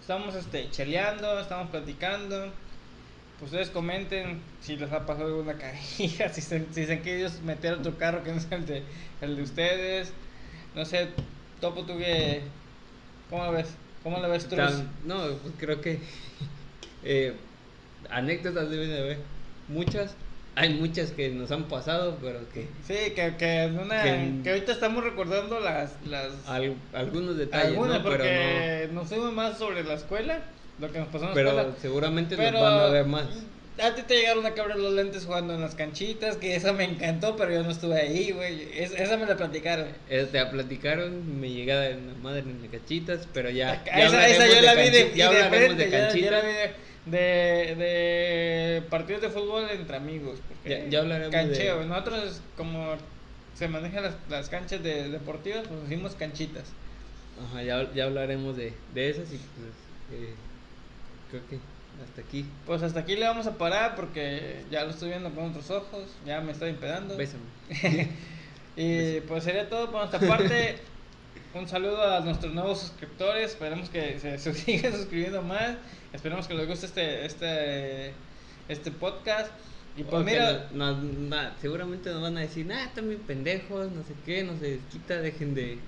estamos 0.00 0.34
este 0.34 0.70
cheleando, 0.70 1.38
estamos 1.38 1.70
platicando. 1.70 2.52
Pues 3.38 3.50
ustedes 3.50 3.70
comenten 3.70 4.40
si 4.62 4.76
les 4.76 4.90
ha 4.92 5.04
pasado 5.04 5.26
alguna 5.28 5.54
caída, 5.58 6.28
si 6.32 6.40
se, 6.40 6.64
si 6.72 6.86
se 6.86 6.92
han 6.92 7.02
querido 7.02 7.30
meter 7.44 7.74
otro 7.74 7.98
carro 7.98 8.22
que 8.22 8.32
no 8.32 8.40
sea 8.40 8.56
el 8.58 8.66
de, 8.66 8.82
el 9.20 9.36
de 9.36 9.42
ustedes. 9.42 10.12
No 10.74 10.84
sé, 10.84 11.08
Topo, 11.60 11.82
tú 11.84 11.98
que... 11.98 12.42
¿Cómo 13.30 13.44
lo 13.44 13.52
ves? 13.52 13.68
¿Cómo 14.02 14.18
lo 14.20 14.28
ves 14.28 14.48
tú? 14.48 14.56
No, 15.04 15.18
pues 15.42 15.54
creo 15.58 15.80
que 15.80 15.98
eh, 17.04 17.34
anécdotas 18.10 18.70
deben 18.70 18.90
de 18.90 18.98
haber 18.98 19.18
muchas. 19.68 20.14
Hay 20.56 20.68
muchas 20.74 21.10
que 21.10 21.30
nos 21.30 21.50
han 21.50 21.64
pasado, 21.64 22.16
pero 22.22 22.38
que 22.52 22.68
Sí, 22.86 23.10
que, 23.16 23.34
que, 23.36 23.62
en 23.64 23.76
una, 23.78 24.02
Que- 24.04 24.30
que 24.44 24.50
ahorita 24.50 24.70
estamos 24.72 25.02
recordando 25.02 25.58
las, 25.58 25.94
las 26.06 26.28
al- 26.46 26.76
algunos 26.92 27.36
detalles, 27.36 27.66
algunas, 27.70 27.98
¿no? 27.98 28.04
Pero, 28.04 28.18
porque 28.18 28.88
nos 28.92 29.08
fuimos 29.08 29.32
más 29.32 29.58
sobre 29.58 29.82
la 29.82 29.94
escuela, 29.94 30.38
lo 30.78 30.92
que 30.92 31.00
nos 31.00 31.08
pasó 31.08 31.24
en 31.24 31.30
no, 31.30 31.30
la 31.30 31.34
pero 31.34 31.48
escuela. 31.50 31.74
seguramente 31.82 32.36
Pero 32.36 32.52
nos 32.52 32.62
van 32.62 32.78
a 32.78 32.86
ver 32.86 33.04
más. 33.04 33.24
a 33.82 33.94
ti 33.96 34.02
te 34.06 34.14
llegaron 34.14 34.46
a 34.46 34.52
cabrar 34.54 34.78
los 34.78 34.92
lentes 34.92 35.24
jugando 35.26 35.54
en 35.54 35.60
las 35.60 35.74
canchitas, 35.74 36.36
que 36.36 36.54
esa 36.54 36.72
me 36.72 36.84
encantó, 36.84 37.34
pero 37.34 37.50
yo 37.50 37.64
no 37.64 37.72
estuve 37.72 38.00
ahí, 38.00 38.30
güey. 38.30 38.68
Es- 38.78 38.92
esa 38.92 39.16
me 39.16 39.26
la 39.26 39.36
platicaron. 39.36 39.88
Te 40.08 40.24
platicaron 40.46 41.40
mi 41.40 41.52
llegada 41.52 41.88
en 41.90 42.06
la 42.06 42.14
madre 42.22 42.42
en 42.42 42.62
las 42.62 42.70
cachitas, 42.70 43.26
pero 43.34 43.50
ya. 43.50 43.82
ya 43.84 43.92
esa, 44.28 44.46
yo 44.46 44.60
la 44.62 44.74
vi 44.74 44.90
de, 44.90 45.12
ya 45.16 45.32
de 45.32 45.44
frente, 45.48 45.84
de 45.84 45.90
ya- 45.90 45.98
ya 45.98 46.04
canchitas. 46.06 46.30
la 46.30 46.40
vi 46.42 46.46
de, 46.54 46.70
de, 47.06 47.74
de 47.76 48.82
partidos 48.90 49.22
de 49.22 49.30
fútbol 49.30 49.66
entre 49.70 49.96
amigos. 49.96 50.38
porque 50.48 50.84
Ya- 50.84 50.88
ya 50.88 50.98
hablaremos 51.00 51.32
Cancheo, 51.32 51.80
de- 51.80 51.86
nosotros 51.86 52.40
como 52.56 52.94
se 53.54 53.68
manejan 53.68 54.02
las, 54.04 54.14
las 54.28 54.48
canchas 54.48 54.82
de, 54.82 55.08
deportivas, 55.10 55.66
pues 55.68 55.80
hicimos 55.86 56.14
canchitas. 56.14 56.64
Ajá, 57.48 57.62
ya, 57.62 57.92
ya 57.92 58.04
hablaremos 58.04 58.56
de, 58.56 58.72
de 58.94 59.10
esas 59.10 59.26
y 59.32 59.36
pues 59.36 59.72
eh, 60.12 60.34
creo 61.30 61.42
que 61.48 61.58
hasta 62.02 62.20
aquí. 62.22 62.44
Pues 62.66 62.82
hasta 62.82 63.00
aquí 63.00 63.14
le 63.16 63.26
vamos 63.26 63.46
a 63.46 63.56
parar 63.58 63.94
porque 63.96 64.64
ya 64.70 64.84
lo 64.84 64.90
estoy 64.90 65.10
viendo 65.10 65.30
con 65.30 65.50
otros 65.50 65.70
ojos, 65.70 66.04
ya 66.26 66.40
me 66.40 66.52
estoy 66.52 66.70
empedando. 66.70 67.16
Bésame. 67.16 67.42
Y 68.76 69.20
pues 69.20 69.44
sería 69.44 69.68
todo 69.68 69.88
por 69.92 70.00
nuestra 70.00 70.18
parte. 70.28 70.78
Un 71.54 71.68
saludo 71.68 72.02
a 72.12 72.18
nuestros 72.18 72.52
nuevos 72.52 72.80
suscriptores. 72.80 73.52
Esperemos 73.52 73.88
que 73.88 74.18
se, 74.18 74.36
se 74.36 74.52
sigan 74.54 74.92
suscribiendo 74.92 75.42
más. 75.42 75.76
Esperemos 76.14 76.46
que 76.46 76.54
les 76.54 76.66
guste 76.68 76.86
este 76.86 77.26
este 77.26 78.12
este 78.68 78.90
podcast. 78.90 79.50
Y 79.96 80.02
pues 80.02 80.10
Porque 80.10 80.32
mira, 80.32 80.66
no- 80.72 81.50
seguramente 81.60 82.10
nos 82.10 82.22
van 82.22 82.36
a 82.38 82.40
decir, 82.40 82.66
nah, 82.66 82.82
están 82.84 83.08
bien 83.08 83.20
pendejos, 83.20 83.92
no 83.92 84.02
sé 84.02 84.12
qué, 84.26 84.42
no 84.42 84.56
se 84.58 84.80
quita, 84.90 85.20
dejen 85.20 85.54
de. 85.54 85.78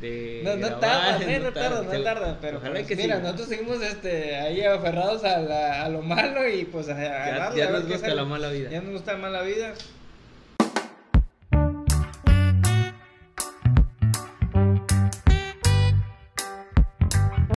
de 0.00 0.42
no, 0.44 0.56
no 0.56 0.66
grabar, 0.66 0.80
tarda, 1.18 1.32
eh, 1.32 1.38
no 1.42 1.52
tarda, 1.54 1.82
no 1.82 1.90
Se- 1.90 1.98
tarda, 2.00 2.38
pero 2.40 2.60
pues, 2.60 2.86
que 2.86 2.96
mira, 2.96 3.16
sí. 3.16 3.22
nosotros 3.22 3.48
seguimos 3.48 3.80
este 3.82 4.36
ahí 4.36 4.60
aferrados 4.62 5.24
a, 5.24 5.38
la- 5.38 5.84
a 5.84 5.88
lo 5.88 6.02
malo 6.02 6.46
y 6.46 6.64
pues 6.66 6.88
a, 6.90 6.96
a 6.96 7.02
ya, 7.02 7.38
darle, 7.38 7.58
ya 7.58 7.64
a 7.64 7.70
ver 7.70 7.80
nos 7.80 7.88
gusta 7.88 8.00
sale. 8.00 8.14
la 8.14 8.24
mala 8.24 8.50
vida. 8.50 8.70
Ya 8.70 8.80
nos 8.82 8.92
gusta 8.92 9.12
la 9.12 9.18
mala 9.18 9.42
vida. 9.42 9.72